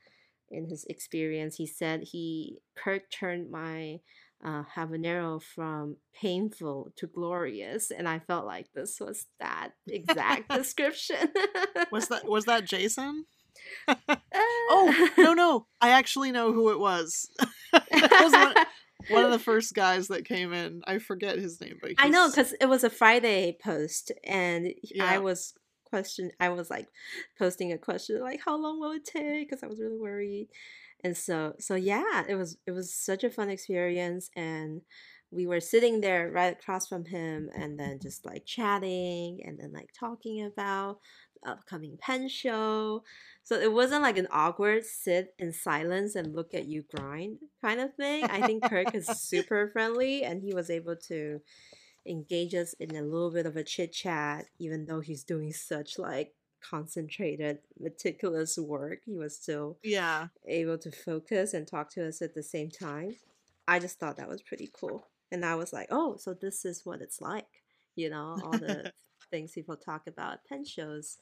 [0.51, 1.57] in his experience.
[1.57, 4.01] He said he Kirk turned my
[4.45, 11.33] uh, habanero from painful to glorious, and I felt like this was that exact description.
[11.93, 13.27] was that was that Jason?
[14.09, 14.17] Uh,
[14.71, 15.67] oh no no!
[15.81, 17.29] I actually know who it was.
[17.73, 18.55] it was one,
[19.09, 20.83] one, of the first guys that came in.
[20.87, 25.05] I forget his name, but I know because it was a Friday post, and yeah.
[25.05, 26.31] I was question.
[26.39, 26.89] I was like
[27.39, 30.49] posting a question like, "How long will it take?" Because I was really worried
[31.05, 34.83] and so so yeah it was it was such a fun experience and
[35.33, 39.73] we were sitting there right across from him and then just like chatting and then
[39.73, 40.99] like talking about
[41.45, 43.03] upcoming pen show
[43.43, 47.81] so it wasn't like an awkward sit in silence and look at you grind kind
[47.81, 51.41] of thing i think kirk is super friendly and he was able to
[52.07, 55.99] engage us in a little bit of a chit chat even though he's doing such
[55.99, 62.23] like concentrated, meticulous work, he was still yeah able to focus and talk to us
[62.23, 63.17] at the same time.
[63.67, 65.07] I just thought that was pretty cool.
[65.33, 67.47] And I was like, oh, so this is what it's like.
[67.97, 68.93] You know, all the
[69.31, 71.19] things people talk about pen shows.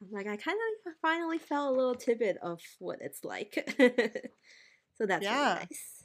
[0.00, 3.54] I'm like, I kind of finally felt a little tidbit of what it's like.
[3.78, 5.38] so that's yeah.
[5.38, 6.04] really nice.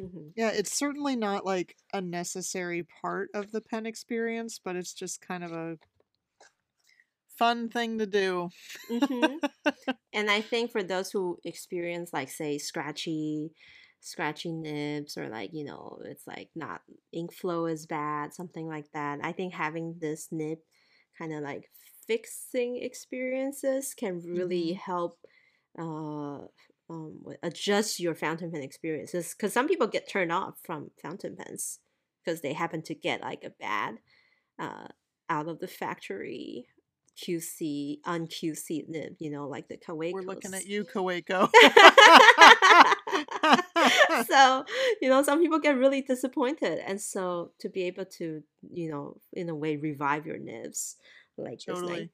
[0.00, 0.28] Mm-hmm.
[0.36, 5.20] Yeah, it's certainly not like a necessary part of the pen experience, but it's just
[5.20, 5.76] kind of a
[7.38, 8.48] fun thing to do.
[8.90, 9.36] mm-hmm.
[10.12, 13.50] And I think for those who experience, like, say, scratchy,
[14.04, 18.86] scratchy nibs, or like, you know, it's like not ink flow is bad, something like
[18.92, 19.18] that.
[19.22, 20.58] I think having this nib
[21.18, 21.70] kind of like
[22.06, 24.90] fixing experiences can really mm-hmm.
[24.90, 25.18] help
[25.78, 26.44] uh,
[26.90, 29.34] um, adjust your fountain pen experiences.
[29.34, 31.80] Because some people get turned off from fountain pens
[32.22, 33.96] because they happen to get like a bad
[34.58, 34.88] uh,
[35.30, 36.66] out of the factory
[37.16, 40.12] QC on QC nib, you know, like the Kaweco.
[40.12, 41.48] We're looking at you, Kaweco.
[44.28, 44.64] so,
[45.00, 46.78] you know, some people get really disappointed.
[46.86, 50.96] And so to be able to, you know, in a way revive your nibs
[51.36, 52.10] like totally.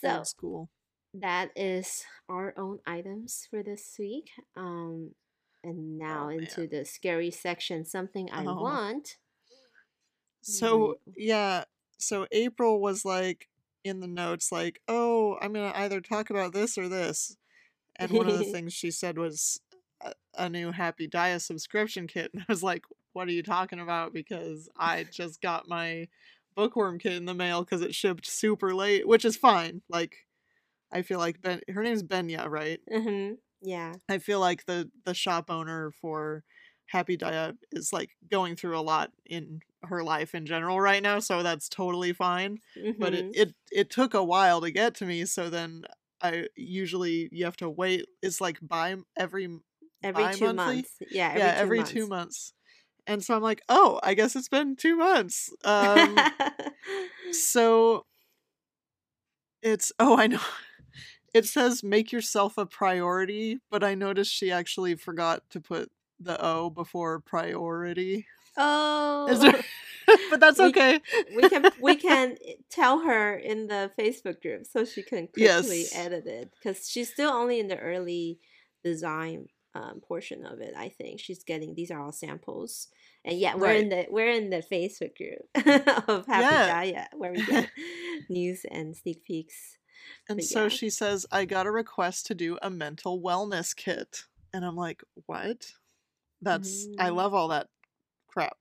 [0.00, 0.70] So cool.
[1.14, 4.30] That is our own items for this week.
[4.56, 5.12] Um
[5.64, 8.60] and now oh, into the scary section, something I oh.
[8.60, 9.16] want.
[10.42, 11.64] So yeah,
[11.98, 13.48] so April was like,
[13.84, 17.36] in the notes like, "Oh, I'm going to either talk about this or this."
[17.96, 19.60] And one of the things she said was
[20.34, 22.30] a, new Happy Dia subscription kit.
[22.34, 26.08] And I was like, "What are you talking about?" Because I just got my
[26.54, 29.82] bookworm kit in the mail because it shipped super late, which is fine.
[29.88, 30.26] Like,
[30.92, 32.80] I feel like Ben, her name's Benya, right?
[32.92, 33.34] Mm-hmm.
[33.62, 33.92] Yeah.
[34.08, 36.44] I feel like the the shop owner for
[36.86, 41.18] Happy Dia is like going through a lot in her life in general right now,
[41.18, 42.58] so that's totally fine.
[42.78, 43.00] Mm-hmm.
[43.00, 43.40] But it, mm-hmm.
[43.40, 45.84] it it took a while to get to me, so then
[46.20, 48.06] I usually you have to wait.
[48.20, 49.58] It's like by every
[50.02, 50.48] every bi-monthly?
[50.48, 50.90] two months.
[51.10, 51.92] Yeah, every yeah, two every months.
[51.92, 52.52] two months.
[53.06, 55.50] And so I'm like, oh, I guess it's been two months.
[55.64, 56.16] Um,
[57.32, 58.06] so
[59.62, 60.40] it's oh, I know.
[61.34, 66.38] It says make yourself a priority, but I noticed she actually forgot to put the
[66.44, 68.26] O before priority.
[68.58, 69.62] Oh, there...
[70.30, 71.00] but that's we, okay.
[71.34, 72.36] we can we can
[72.70, 75.96] tell her in the Facebook group so she can quickly yes.
[75.96, 78.38] edit it because she's still only in the early
[78.84, 80.74] design um, portion of it.
[80.76, 82.88] I think she's getting these are all samples,
[83.24, 83.80] and yeah, we're right.
[83.80, 85.46] in the we're in the Facebook group
[86.08, 87.06] of Happy yeah.
[87.16, 87.70] where we get
[88.28, 89.78] news and sneak peeks.
[90.28, 90.68] And but so yeah.
[90.68, 95.02] she says, "I got a request to do a mental wellness kit," and I'm like,
[95.26, 95.72] "What?"
[96.42, 96.94] That's mm.
[96.98, 97.68] I love all that
[98.28, 98.56] crap.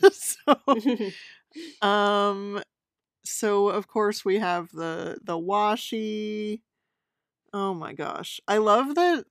[0.12, 0.54] so
[1.82, 2.62] um
[3.24, 6.60] so of course we have the the washi.
[7.52, 8.40] Oh my gosh.
[8.46, 9.24] I love that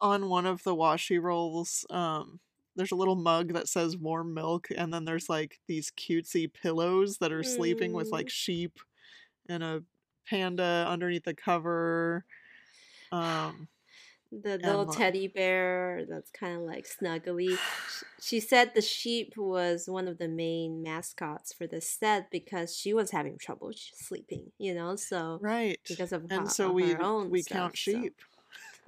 [0.00, 2.40] on one of the washi rolls um
[2.76, 7.18] there's a little mug that says warm milk and then there's like these cutesy pillows
[7.18, 7.56] that are mm.
[7.56, 8.30] sleeping with like mm.
[8.30, 8.78] sheep
[9.48, 9.82] and a
[10.28, 12.24] panda underneath the cover
[13.12, 13.68] Um,
[14.32, 17.58] the little teddy bear that's kind of like snuggly.
[18.20, 22.94] She said the sheep was one of the main mascots for the set because she
[22.94, 25.80] was having trouble sleeping, you know, so right.
[25.88, 26.94] because of, and so we
[27.28, 28.20] we stuff, count sheep.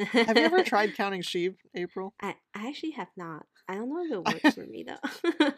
[0.07, 2.15] Have you ever tried counting sheep, April?
[2.21, 3.47] I, I actually have not.
[3.69, 5.53] I don't know if it works for me though.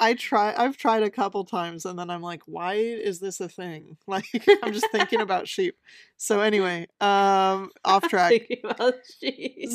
[0.00, 0.54] I try.
[0.56, 3.96] I've tried a couple times, and then I'm like, why is this a thing?
[4.06, 4.26] Like,
[4.62, 5.76] I'm just thinking about sheep.
[6.16, 8.30] So anyway, um, off track.
[8.30, 9.70] Thinking about sheep.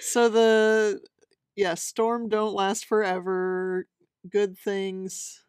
[0.00, 1.00] so the
[1.56, 3.86] yeah, storm don't last forever.
[4.28, 5.44] Good things.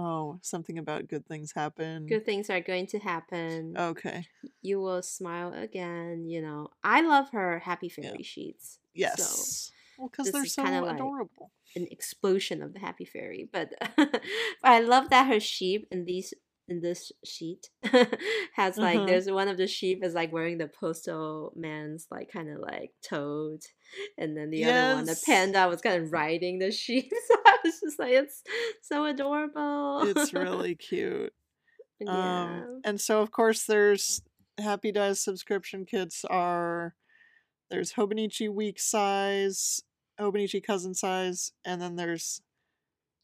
[0.00, 2.06] Oh, something about good things happen.
[2.06, 3.74] Good things are going to happen.
[3.76, 4.26] Okay.
[4.62, 6.28] You will smile again.
[6.28, 8.10] You know, I love her happy Yeah.
[8.10, 8.78] fairy sheets.
[8.94, 9.72] Yes.
[9.98, 11.50] well, because they're so kinda like- adorable.
[11.74, 14.22] an explosion of the happy fairy but but
[14.64, 16.32] i love that her sheep in these
[16.68, 17.70] in this sheet
[18.54, 19.06] has like Uh-huh.
[19.06, 22.92] there's one of the sheep is like wearing the postal man's like kind of like
[23.02, 23.60] toad
[24.18, 27.56] and then the other one the panda was kind of riding the sheep so i
[27.64, 28.42] was just like it's
[28.82, 31.32] so adorable It's really cute.
[32.00, 34.22] yeah Um, and so of course there's
[34.58, 36.94] Happy Dies subscription kits are
[37.70, 39.82] there's Hobonichi week size,
[40.20, 42.40] Hobonichi cousin size, and then there's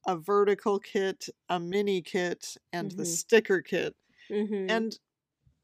[0.07, 3.07] a vertical kit, a mini kit, and the Mhm.
[3.07, 3.95] sticker kit.
[4.31, 4.71] Mhm.
[4.71, 4.99] And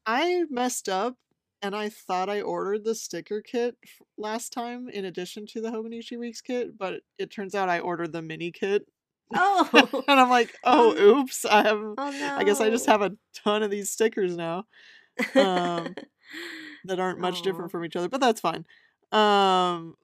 [0.05, 1.17] I messed up
[1.61, 5.69] and I thought I ordered the sticker kit f- last time in addition to the
[5.71, 8.87] Hobonichi Weeks kit, but it turns out I ordered the mini kit.
[9.33, 9.69] oh
[10.07, 11.19] and I'm like, oh, Oh.
[11.21, 14.35] oops, I have oh no I guess I just have a ton of these stickers
[14.35, 14.65] now
[15.35, 15.95] um,
[16.85, 17.43] that aren't much Aw.
[17.43, 18.65] different from each other, but that's fine.
[19.11, 19.95] Um,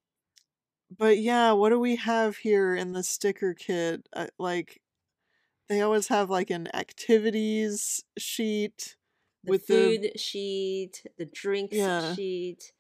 [0.96, 4.08] but yeah, what do we have here in the sticker kit?
[4.14, 4.82] Uh, like,
[5.70, 8.96] they always have like an activities sheet
[9.44, 12.14] the with the food sheet, the drinks Yeah.
[12.16, 12.74] sheet.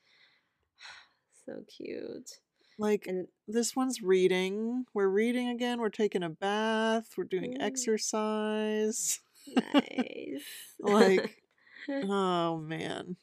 [1.45, 2.39] So cute.
[2.77, 4.85] like And this one's reading.
[4.93, 5.79] We're reading again.
[5.79, 7.13] We're taking a bath.
[7.17, 7.61] We're doing Mm.
[7.61, 9.21] exercise.
[9.55, 10.43] nice.
[10.79, 11.41] Like,
[11.89, 13.15] oh man.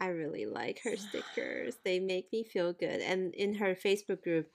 [0.00, 1.76] I really like her stickers.
[1.84, 3.00] They make me feel good.
[3.00, 4.48] And in her Facebook group,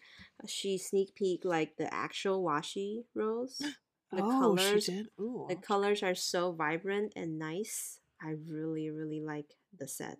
[0.48, 3.62] she sneak peek like the actual washi rolls.
[4.12, 5.08] The oh, colors she did.
[5.20, 5.48] Ooh.
[5.50, 8.00] the colors are so vibrant and nice.
[8.22, 10.20] I really, really like the set.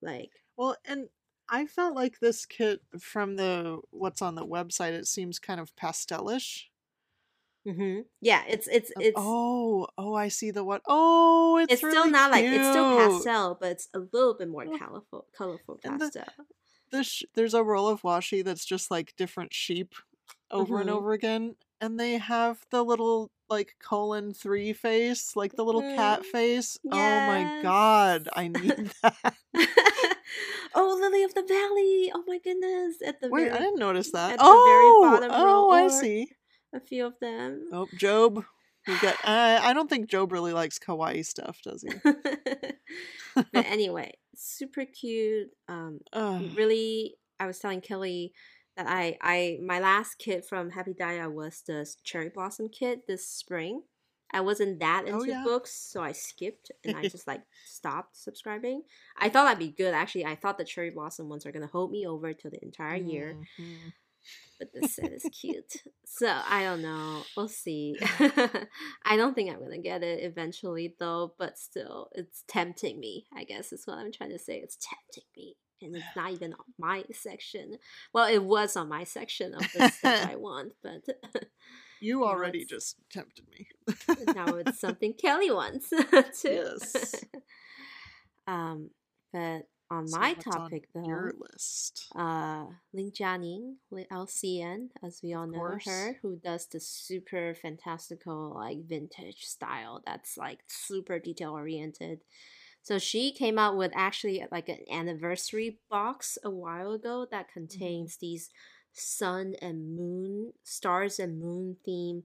[0.00, 1.08] Like Well, and
[1.50, 4.92] I felt like this kit from the what's on the website.
[4.92, 6.69] It seems kind of pastelish.
[7.66, 10.82] Hmm yeah, it's it's Uh, it's oh, oh, I see the what.
[10.88, 14.48] Oh, it's, it's still really not like it's still pastel, but it's a little bit
[14.48, 14.78] more Oh.
[14.78, 16.46] colorful colorful And the- pastel.
[16.92, 19.94] The sh- there's a roll of washi that's just like different sheep
[20.50, 20.94] over and Mhm.
[20.94, 26.22] over again, and they have the little like colon three face, like the little cat
[26.22, 26.26] Mhm.
[26.32, 26.78] face.
[26.90, 28.48] Oh my god, I
[28.88, 29.34] need that.
[30.74, 32.10] oh, Lily of the Valley!
[32.14, 32.96] Oh my goodness!
[33.04, 34.32] At the Wait, very, I didn't notice that.
[34.32, 36.32] at the very Oh, bottom row, oh, I see.
[36.72, 37.68] A few of them.
[37.72, 38.44] Oh, Job.
[38.86, 39.16] We got.
[39.24, 41.90] I I don't think Job really likes kawaii stuff, does he?
[43.34, 45.48] but anyway, super cute.
[45.68, 46.42] Um, Ugh.
[46.56, 48.32] really, I was telling Kelly
[48.76, 53.26] that I, I, my last kit from Happy Dia was the cherry blossom kit this
[53.28, 53.82] spring.
[54.32, 55.42] I wasn't that into Oh, yeah.
[55.44, 58.82] books, so I skipped and I just like stopped subscribing.
[59.18, 59.92] I thought that'd be good.
[59.92, 62.96] Actually, I thought the cherry blossom ones are gonna hold me over till the entire
[62.96, 63.34] year.
[63.58, 63.92] Mhm.
[64.60, 65.78] But this set is cute.
[66.04, 67.22] So I don't know.
[67.36, 67.96] We'll see.
[68.20, 73.44] I don't think I'm gonna get it eventually though, but still it's tempting me, I
[73.44, 74.58] guess is what I'm trying to say.
[74.58, 75.56] It's tempting me.
[75.82, 77.78] And it's not even on my section.
[78.12, 81.02] Well, it was on my section of the stuff I want, but
[82.02, 83.66] You already just tempted me.
[84.34, 86.04] now it's something Kelly wants too.
[86.44, 87.24] Yes.
[88.46, 88.90] um,
[89.32, 92.14] but on So my what's on topic though, Your list.
[92.14, 95.84] uh Lin Chia Ning, Lin LCN, as we all Of know course.
[95.84, 102.20] her, who does the super fantastical like vintage style that's like super detail oriented.
[102.82, 107.92] So she came out with actually like an anniversary box a while ago that Mm-hmm.
[107.92, 108.50] contains these
[108.92, 112.24] sun and moon, stars and moon theme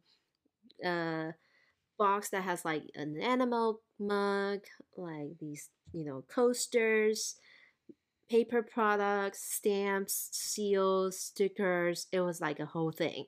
[0.86, 1.32] uh
[1.98, 4.60] box that has like an animal mug,
[4.98, 7.36] like these, you know, coasters,
[8.30, 12.08] paper products, stamps, seals, stickers.
[12.12, 13.26] It was like a whole thing.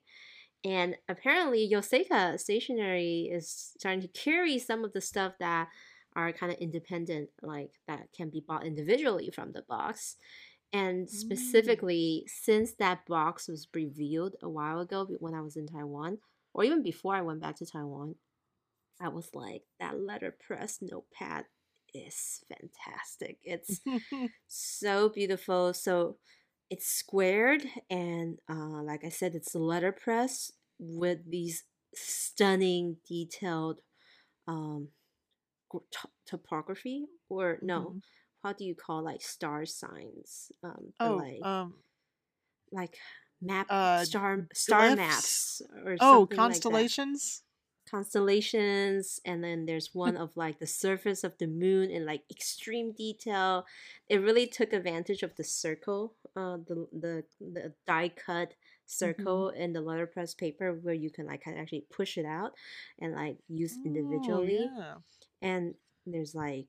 [0.63, 5.69] And apparently, Yoseka Stationery is starting to carry some of the stuff that
[6.15, 10.15] are kind of independent, like that can be bought individually from the box.
[10.73, 11.09] And mm.
[11.09, 16.17] specifically, since that box was revealed a while ago when I was in Taiwan,
[16.53, 18.15] or even before I went back to Taiwan,
[18.99, 21.45] I was like, that letterpress notepad
[21.93, 23.37] is fantastic.
[23.43, 23.79] It's
[24.47, 25.73] so beautiful.
[25.73, 26.17] So
[26.69, 31.63] it's squared, and uh, like I said, it's a letterpress with these
[31.93, 33.79] stunning, detailed
[34.47, 34.89] um,
[36.25, 37.97] topography, or no, mm-hmm.
[38.43, 40.51] how do you call like star signs?
[40.63, 41.73] Um, oh, like, um,
[42.71, 42.97] like
[43.41, 44.97] map uh, star star glyphs?
[44.97, 47.41] maps or oh constellations.
[47.41, 47.46] Like
[47.89, 52.91] constellations and then there's one of like the surface of the moon in like extreme
[52.91, 53.65] detail
[54.09, 58.53] it really took advantage of the circle uh the the, the die cut
[58.85, 59.61] circle mm-hmm.
[59.61, 62.51] in the letterpress paper where you can like actually push it out
[62.99, 64.93] and like use individually oh, yeah.
[65.41, 65.73] and
[66.05, 66.67] there's like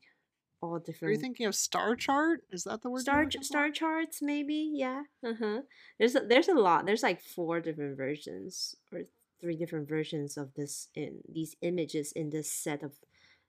[0.61, 1.11] all different.
[1.11, 2.41] Are you thinking of star chart?
[2.51, 3.03] Is that the word?
[3.03, 4.71] Star star charts, maybe.
[4.75, 5.03] Yeah.
[5.25, 5.61] Uh huh.
[5.99, 6.87] There's a, there's a lot.
[6.87, 9.03] There's like four different versions or
[9.41, 12.93] three different versions of this in these images in this set of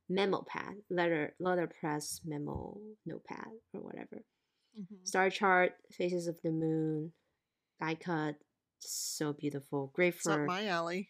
[0.09, 4.23] memo pad letter letterpress memo notepad or whatever.
[4.79, 5.03] Mm-hmm.
[5.03, 7.11] Star chart, faces of the moon,
[7.81, 8.35] die cut,
[8.79, 9.91] so beautiful.
[9.93, 11.09] Great for my alley.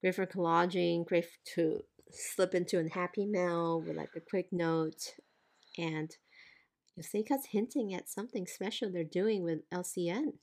[0.00, 1.04] Great for collaging.
[1.04, 5.14] Great to slip into a happy mail with like a quick note,
[5.76, 6.10] and
[6.98, 10.34] Yoseka's hinting at something special they're doing with LCN.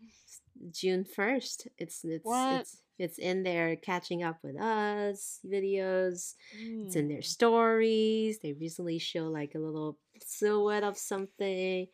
[0.72, 1.68] June first.
[1.78, 2.60] It's it's what?
[2.60, 6.34] it's it's in there catching up with us videos.
[6.60, 6.86] Mm.
[6.86, 7.24] It's in their mm.
[7.24, 8.38] stories.
[8.38, 11.88] They recently show like a little silhouette of something.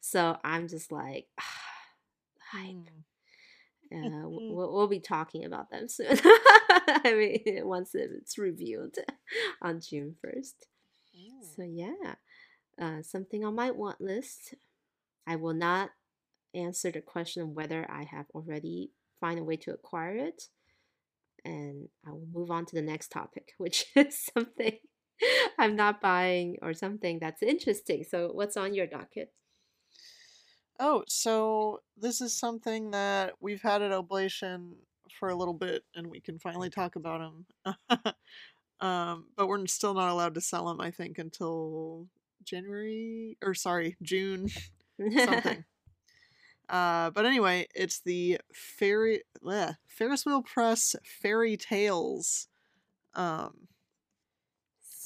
[0.00, 1.26] So I'm just like
[2.52, 2.90] hype.
[3.92, 4.24] Mm.
[4.24, 6.08] Uh, we'll, we'll be talking about them soon.
[6.18, 8.96] I mean, once it's revealed
[9.62, 10.54] on June 1st.
[11.54, 12.14] So, yeah,
[12.80, 14.54] uh, something on my want list.
[15.26, 15.90] I will not
[16.54, 18.90] answer the question whether I have already
[19.20, 20.44] find a way to acquire it.
[21.44, 24.78] And I will move on to the next topic, which is something
[25.58, 28.04] I'm not buying or something that's interesting.
[28.04, 29.32] So, what's on your docket?
[30.78, 34.74] Oh, so this is something that we've had at Oblation
[35.18, 37.20] for a little bit, and we can finally talk about
[37.64, 37.74] them.
[38.80, 42.06] um, but we're still not allowed to sell them, I think, until
[42.44, 44.48] January or sorry, June
[44.98, 45.64] something.
[46.68, 52.48] Uh, but anyway, it's the fairy bleh, Ferris Wheel Press Fairy Tales.
[53.14, 53.68] Um,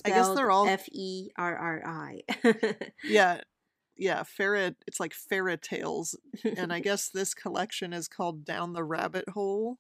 [0.05, 2.23] I guess they're all F E R R I.
[3.05, 3.41] yeah,
[3.97, 4.77] yeah, ferret.
[4.87, 6.17] It's like fairy tales,
[6.57, 9.79] and I guess this collection is called Down the Rabbit Hole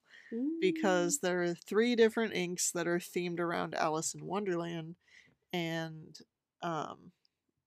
[0.60, 4.96] because there are three different inks that are themed around Alice in Wonderland,
[5.52, 6.18] and
[6.62, 7.12] um,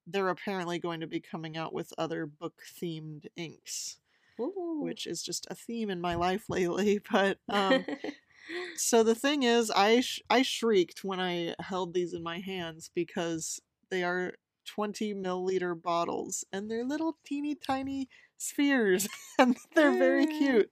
[0.07, 3.97] they're apparently going to be coming out with other book themed inks,
[4.39, 4.77] Ooh.
[4.81, 6.99] which is just a theme in my life lately.
[7.11, 7.85] But um,
[8.77, 12.89] so the thing is, I sh- I shrieked when I held these in my hands
[12.93, 14.33] because they are
[14.65, 18.07] 20 milliliter bottles and they're little teeny tiny
[18.37, 19.07] spheres
[19.39, 20.69] and they're very cute.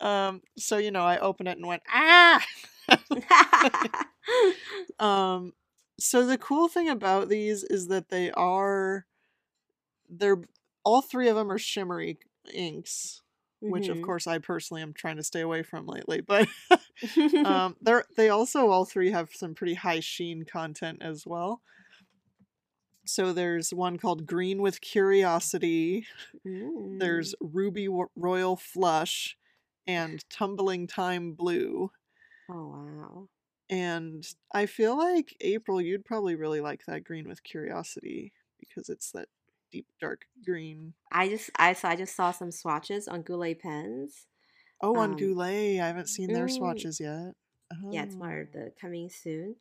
[0.00, 2.44] Um, so you know, I opened it and went, ah
[4.98, 5.52] um
[5.98, 9.06] so the cool thing about these is that they are
[10.08, 10.42] they're
[10.84, 12.18] all three of them are shimmery
[12.52, 13.22] inks
[13.70, 14.04] which of mm-hmm.
[14.04, 16.20] course I personally am trying to stay away from lately.
[16.20, 16.48] But
[17.44, 21.62] um, they're they also all three have some pretty high sheen content as well.
[23.06, 26.06] So there's one called Green with Curiosity.
[26.46, 26.96] Ooh.
[26.98, 29.36] There's Ruby Royal Flush
[29.86, 31.90] and Tumbling Time Blue.
[32.50, 33.28] Oh wow.
[33.70, 39.10] And I feel like April you'd probably really like that Green with Curiosity because it's
[39.12, 39.28] that
[39.74, 40.94] deep dark green.
[41.10, 44.26] I just I so I just saw some swatches on Goulet pens.
[44.80, 45.80] Oh, on um, Goulet.
[45.80, 46.56] I haven't seen their mm.
[46.56, 47.32] swatches yet.
[47.72, 47.90] Oh.
[47.90, 49.56] Yeah, it's more the coming soon.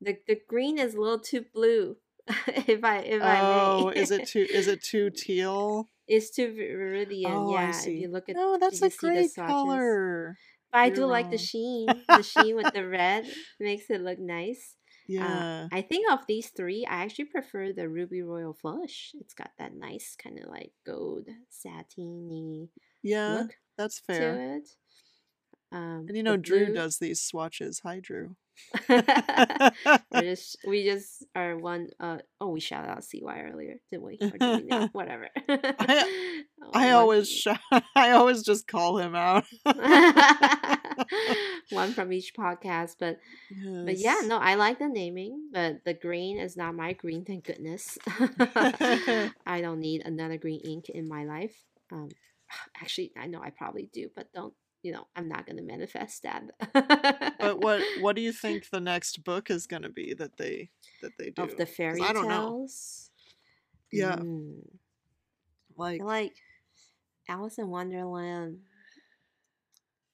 [0.00, 1.96] The the green is a little too blue.
[2.46, 5.86] if I if I oh, is it too is it too teal?
[6.06, 7.30] It's too viridian.
[7.30, 10.36] Oh, yeah, if you look at no, that's a great color.
[10.70, 11.10] But I do wrong.
[11.10, 11.86] like the sheen.
[12.08, 13.24] The sheen with the red
[13.58, 14.76] makes it look nice.
[15.08, 15.68] Yeah.
[15.72, 19.12] Uh, I think of these three, I actually prefer the Ruby Royal Flush.
[19.20, 22.68] It's got that nice kind of like gold satiny
[23.02, 23.56] yeah, look.
[23.76, 24.34] That's fair.
[24.34, 24.68] To it.
[25.70, 26.74] Um, and you know, Drew blue...
[26.74, 27.80] does these swatches.
[27.84, 28.36] Hi, Drew.
[28.88, 29.02] we
[30.20, 31.88] just we just are one.
[32.00, 33.20] Uh, oh, we shouted out CY
[33.52, 34.18] earlier, didn't we?
[34.20, 35.28] Or did we Whatever.
[35.48, 37.48] I, oh, I always sh-
[37.94, 39.44] I always just call him out.
[41.70, 43.18] one from each podcast, but
[43.50, 43.84] yes.
[43.84, 47.24] but yeah, no, I like the naming, but the green is not my green.
[47.24, 47.98] Thank goodness.
[49.46, 51.54] I don't need another green ink in my life.
[51.92, 52.08] Um,
[52.80, 56.44] actually, I know I probably do, but don't you know, I'm not gonna manifest that.
[57.38, 60.70] But what what do you think the next book is going to be that they
[61.02, 61.42] that they do?
[61.42, 62.50] of the fairy I don't know.
[62.50, 63.10] tales?
[63.90, 64.60] Yeah, Mm,
[65.76, 66.34] like like
[67.28, 68.58] Alice in Wonderland.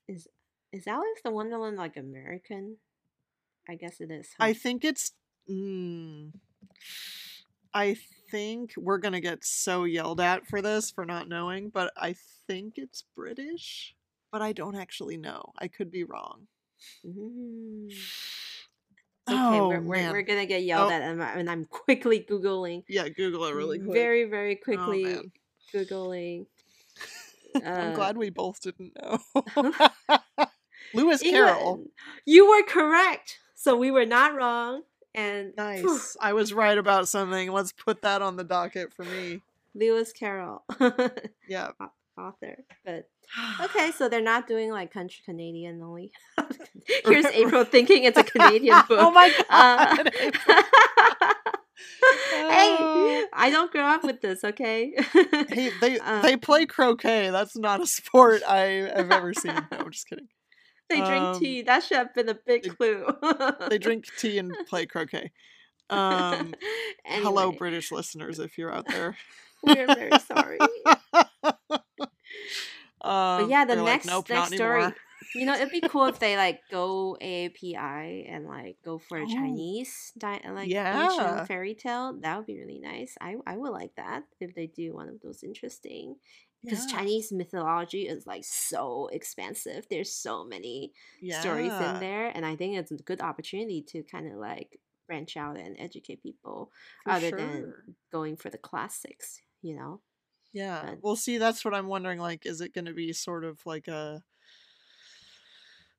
[0.07, 0.28] Is
[0.75, 2.77] is Alice in Wonderland like American?
[3.68, 4.29] I guess it is.
[4.39, 4.45] huh?
[4.45, 5.12] I think it's.
[5.51, 6.33] Mm,
[7.72, 7.97] I
[8.31, 12.14] think we're gonna get so yelled at for this for not knowing, but I
[12.47, 13.95] think it's British.
[14.33, 15.53] But I don't actually know.
[15.59, 16.49] I could be wrong.
[17.07, 17.87] Mm.
[19.27, 20.95] Okay, Oh we're, we're, we're gonna get yelled Oh.
[20.95, 23.93] at, and I- and I'm quickly googling, Yeah, Google it really quick.
[23.95, 25.33] very very Oh, quickly man.
[25.72, 26.47] googling.
[27.64, 29.18] I'm uh, glad we both didn't know.
[30.95, 31.47] Lewis England.
[31.49, 31.84] Carroll.
[32.26, 34.82] You were correct, so we were not wrong.
[35.14, 36.16] And phew, Nice.
[36.20, 37.51] I was right about something.
[37.53, 39.42] Let's put that on the docket for me.
[39.74, 40.64] Lewis Carroll,
[41.49, 41.70] Yeah.
[42.18, 42.64] author.
[42.84, 43.09] But
[43.61, 46.12] okay, so they're not doing like country Canadian only.
[47.07, 48.99] Here's April thinking it's a Canadian book.
[49.01, 50.14] oh my Uh, god.
[50.18, 50.30] hey,
[52.80, 53.26] Oh.
[53.32, 54.95] I don't grow up with this, okay?
[55.51, 57.30] hey, they Uh, they play croquet.
[57.30, 58.59] That's not a sport I
[58.95, 59.55] have ever seen.
[59.55, 60.28] No, I'm just kidding.
[60.89, 61.62] They drink um, tea.
[61.62, 63.07] That should have been a big they- clue.
[63.68, 65.32] They drink tea and play croquet.
[65.91, 66.55] Um,
[67.05, 69.16] hello, British listeners, if you're out there.
[69.62, 70.59] We're very sorry.
[73.01, 74.76] Um, yeah, the they're like, next- nope, next story.
[74.82, 74.97] anymore.
[75.35, 79.24] You know, it'd be cool if they like go AAPI and like go for a
[79.24, 79.26] Oh.
[79.26, 81.11] Chinese di- like Yeah.
[81.11, 82.16] ancient fairy tale.
[82.20, 83.16] That would be really nice.
[83.20, 86.16] I I would like that if they do one of those interesting.
[86.64, 89.86] Because Yeah, Chinese mythology is like so expansive.
[89.90, 90.92] There's so many
[91.40, 95.36] stories in there, and I think it's a good opportunity to kind of like branch
[95.36, 96.72] out and educate people
[97.04, 97.38] for other sure.
[97.38, 97.74] than
[98.10, 99.42] going for the classics.
[99.62, 100.00] You know.
[100.52, 100.82] Yeah.
[100.86, 102.18] But- Well, see, that's what I'm wondering.
[102.18, 104.22] Like, is it going to be sort of like a.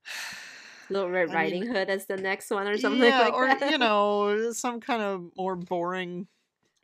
[0.89, 3.47] Little Red I Riding mean, Hood as the next one or something yeah, like or,
[3.47, 3.71] that.
[3.71, 6.27] you know, some kind of more boring.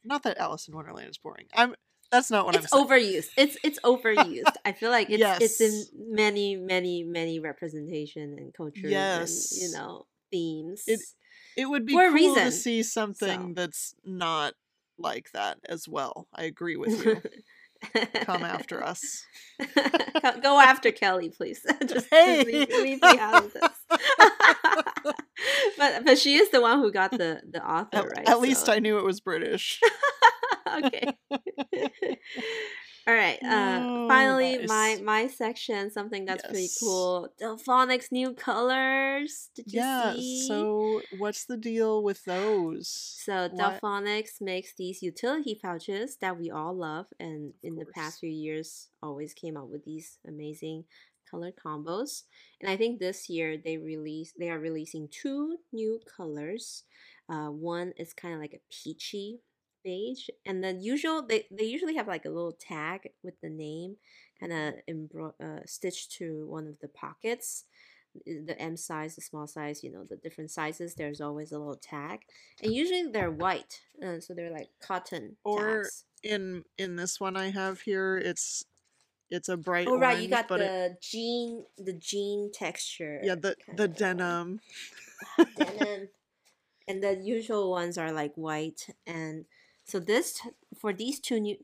[0.03, 1.45] Not that Alice in Wonderland is boring.
[1.53, 1.75] I'm.
[2.11, 3.13] That's not what it's I'm saying.
[3.21, 3.29] overused.
[3.37, 4.53] It's it's overused.
[4.65, 9.61] I feel like it's it's in many many many representation and cultures and Yes.
[9.61, 10.83] you know themes.
[11.57, 13.53] It would be cool to see something so.
[13.55, 14.53] that's not
[14.97, 16.27] like that as well.
[16.33, 17.21] I agree with you.
[18.25, 19.25] Come after us.
[20.43, 21.65] Go after Kelly, please.
[21.81, 22.43] just, just Hey.
[22.43, 23.69] leave, leave me out of this.
[25.77, 28.29] but but she is the one who got the the author At, right.
[28.29, 29.79] at least I knew it was British.
[30.79, 31.13] okay.
[33.07, 33.39] All right.
[33.49, 37.29] Uh, Oh, finally, my my section, something that's pretty cool.
[37.41, 39.49] Delphonics new colors.
[39.55, 40.13] Did you yeah.
[40.13, 40.21] see?
[40.21, 43.21] So what's the deal with those?
[43.25, 48.19] So Why- Delphonics makes these utility pouches that we all love, and in the past
[48.19, 50.85] few years, always came out with these amazing
[51.29, 52.23] color combos.
[52.59, 56.83] And I think this year they release they are releasing two new colors.
[57.29, 59.39] Uh, one is kind of like a peachy
[59.83, 63.97] beige, and then usual they they usually have like a little tag with the name,
[64.39, 67.65] kind of embro- uh, stitched to one of the pockets
[68.25, 71.75] the M size, the small size, you know, the different sizes, there's always a little
[71.77, 72.21] tag.
[72.61, 76.03] And usually they're white, uh, so they're like cotton Or tags.
[76.23, 78.65] in in this one I have here, it's
[79.29, 83.21] it's a bright Oh right, you got but it, the jean, the jean texture.
[83.23, 84.59] yeah, the the denim.
[85.55, 86.09] denim.
[86.87, 89.45] and the usual ones are like white, and
[89.91, 90.39] so this
[90.79, 91.57] for these two new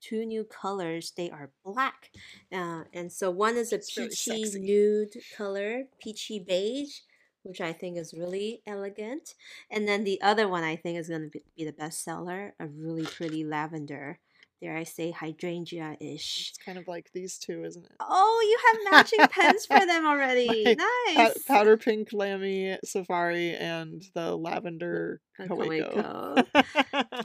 [0.00, 2.10] two new colors they are black.
[2.52, 7.00] Uh, and so one is a peachy nude color peachy beige
[7.42, 9.34] which i think is really elegant.
[9.70, 12.54] And then the other one i think is going to be, be the best seller
[12.60, 14.20] a really pretty lavender
[14.60, 17.92] dare i say hydrangea-ish It's kind of like these two, isn't it?
[18.00, 20.76] oh you have matching pens for them already
[21.16, 25.20] nice powder pink Lamy Safari and the lavender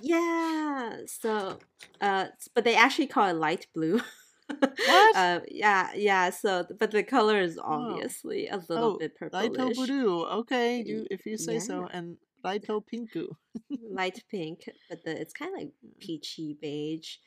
[0.01, 1.57] yeah so
[2.01, 3.99] uh but they actually call it light blue
[4.59, 5.15] What?
[5.15, 7.63] uh yeah yeah so but the color is Oh.
[7.91, 10.25] obviously a little Oh, bit purplish Budu.
[10.41, 11.87] Okay, you if you say so.
[11.91, 13.27] And Raito Pinku.
[13.91, 17.17] light pink but the it's kind of like peachy beige.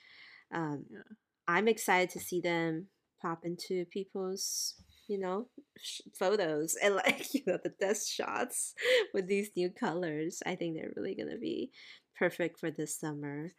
[0.54, 1.02] Um Yeah.
[1.48, 2.86] i'm excited to see them
[3.22, 4.74] pop into people's
[5.08, 5.48] you know
[5.80, 8.74] sh- photos and like you know the desk shots
[9.14, 10.42] with these new colors.
[10.46, 11.70] I think they're really gonna be
[12.18, 13.52] perfect for this summer.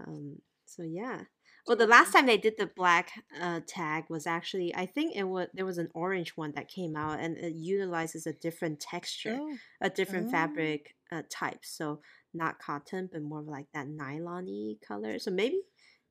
[0.00, 0.36] Um
[0.66, 1.22] so yeah
[1.66, 5.24] well the last time they did the black uh, tag was actually i think it
[5.24, 9.40] was there was an orange one that came out and it utilizes a different texture
[9.40, 10.30] Oh, a different Oh.
[10.30, 12.00] fabric uh, type so
[12.34, 15.62] not cotton but more of like that nylon-y color so maybe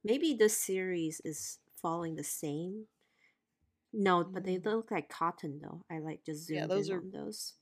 [0.03, 2.87] maybe this series is following the same
[3.93, 4.63] No, but they Mm.
[4.63, 5.85] look like cotton though.
[5.91, 7.55] I like just Yeah, those in are on those.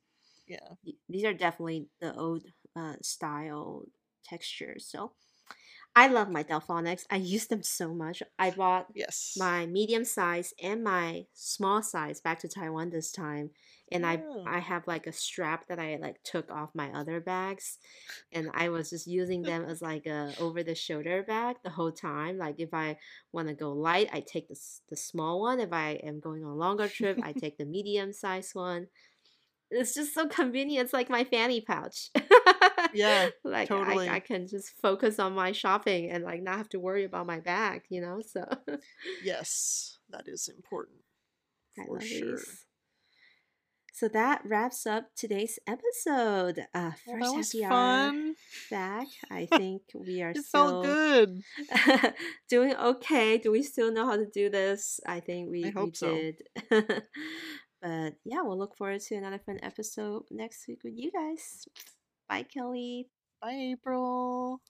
[0.48, 0.76] yeah.
[1.10, 3.86] These are definitely the old uh, style
[4.24, 4.86] textures.
[4.88, 5.14] So
[6.00, 7.06] I love my Delphonics.
[7.10, 8.22] I use them so much.
[8.38, 9.36] I bought Yes.
[9.36, 13.52] my medium size and my small size back to Taiwan this time.
[13.92, 14.44] And I Oh.
[14.46, 17.80] I have like a strap that I like took off my other bags
[18.32, 21.92] and I was just using them as like a over the shoulder bag the whole
[21.92, 22.38] time.
[22.38, 22.98] Like if I
[23.32, 25.60] want to go light, I take the the small one.
[25.60, 28.88] If I am going on a longer trip, I take the medium size one.
[29.70, 30.86] It's just so convenient.
[30.86, 32.10] It's like my fanny pouch.
[32.94, 34.08] Yeah, like totally.
[34.08, 37.26] I, I can just focus on my shopping and like not have to worry about
[37.28, 38.22] my bag, you know?
[38.26, 38.46] So
[39.24, 41.00] Yes, that is important
[41.88, 42.40] for sure.
[43.94, 46.60] So that wraps up today's episode.
[46.74, 47.72] Uh, Well, first that was happy hour
[48.12, 48.36] fun.
[48.70, 49.08] back.
[49.32, 51.42] I think we are It still felt good.
[52.48, 53.38] doing okay.
[53.40, 55.00] Do we still know how to do this?
[55.06, 56.08] I think we, I we hope so.
[56.16, 56.44] did.
[57.82, 61.66] But yeah, we'll look forward to another fun episode next week with you guys.
[62.30, 63.08] Bye, Kelly.
[63.42, 64.62] Bye, April.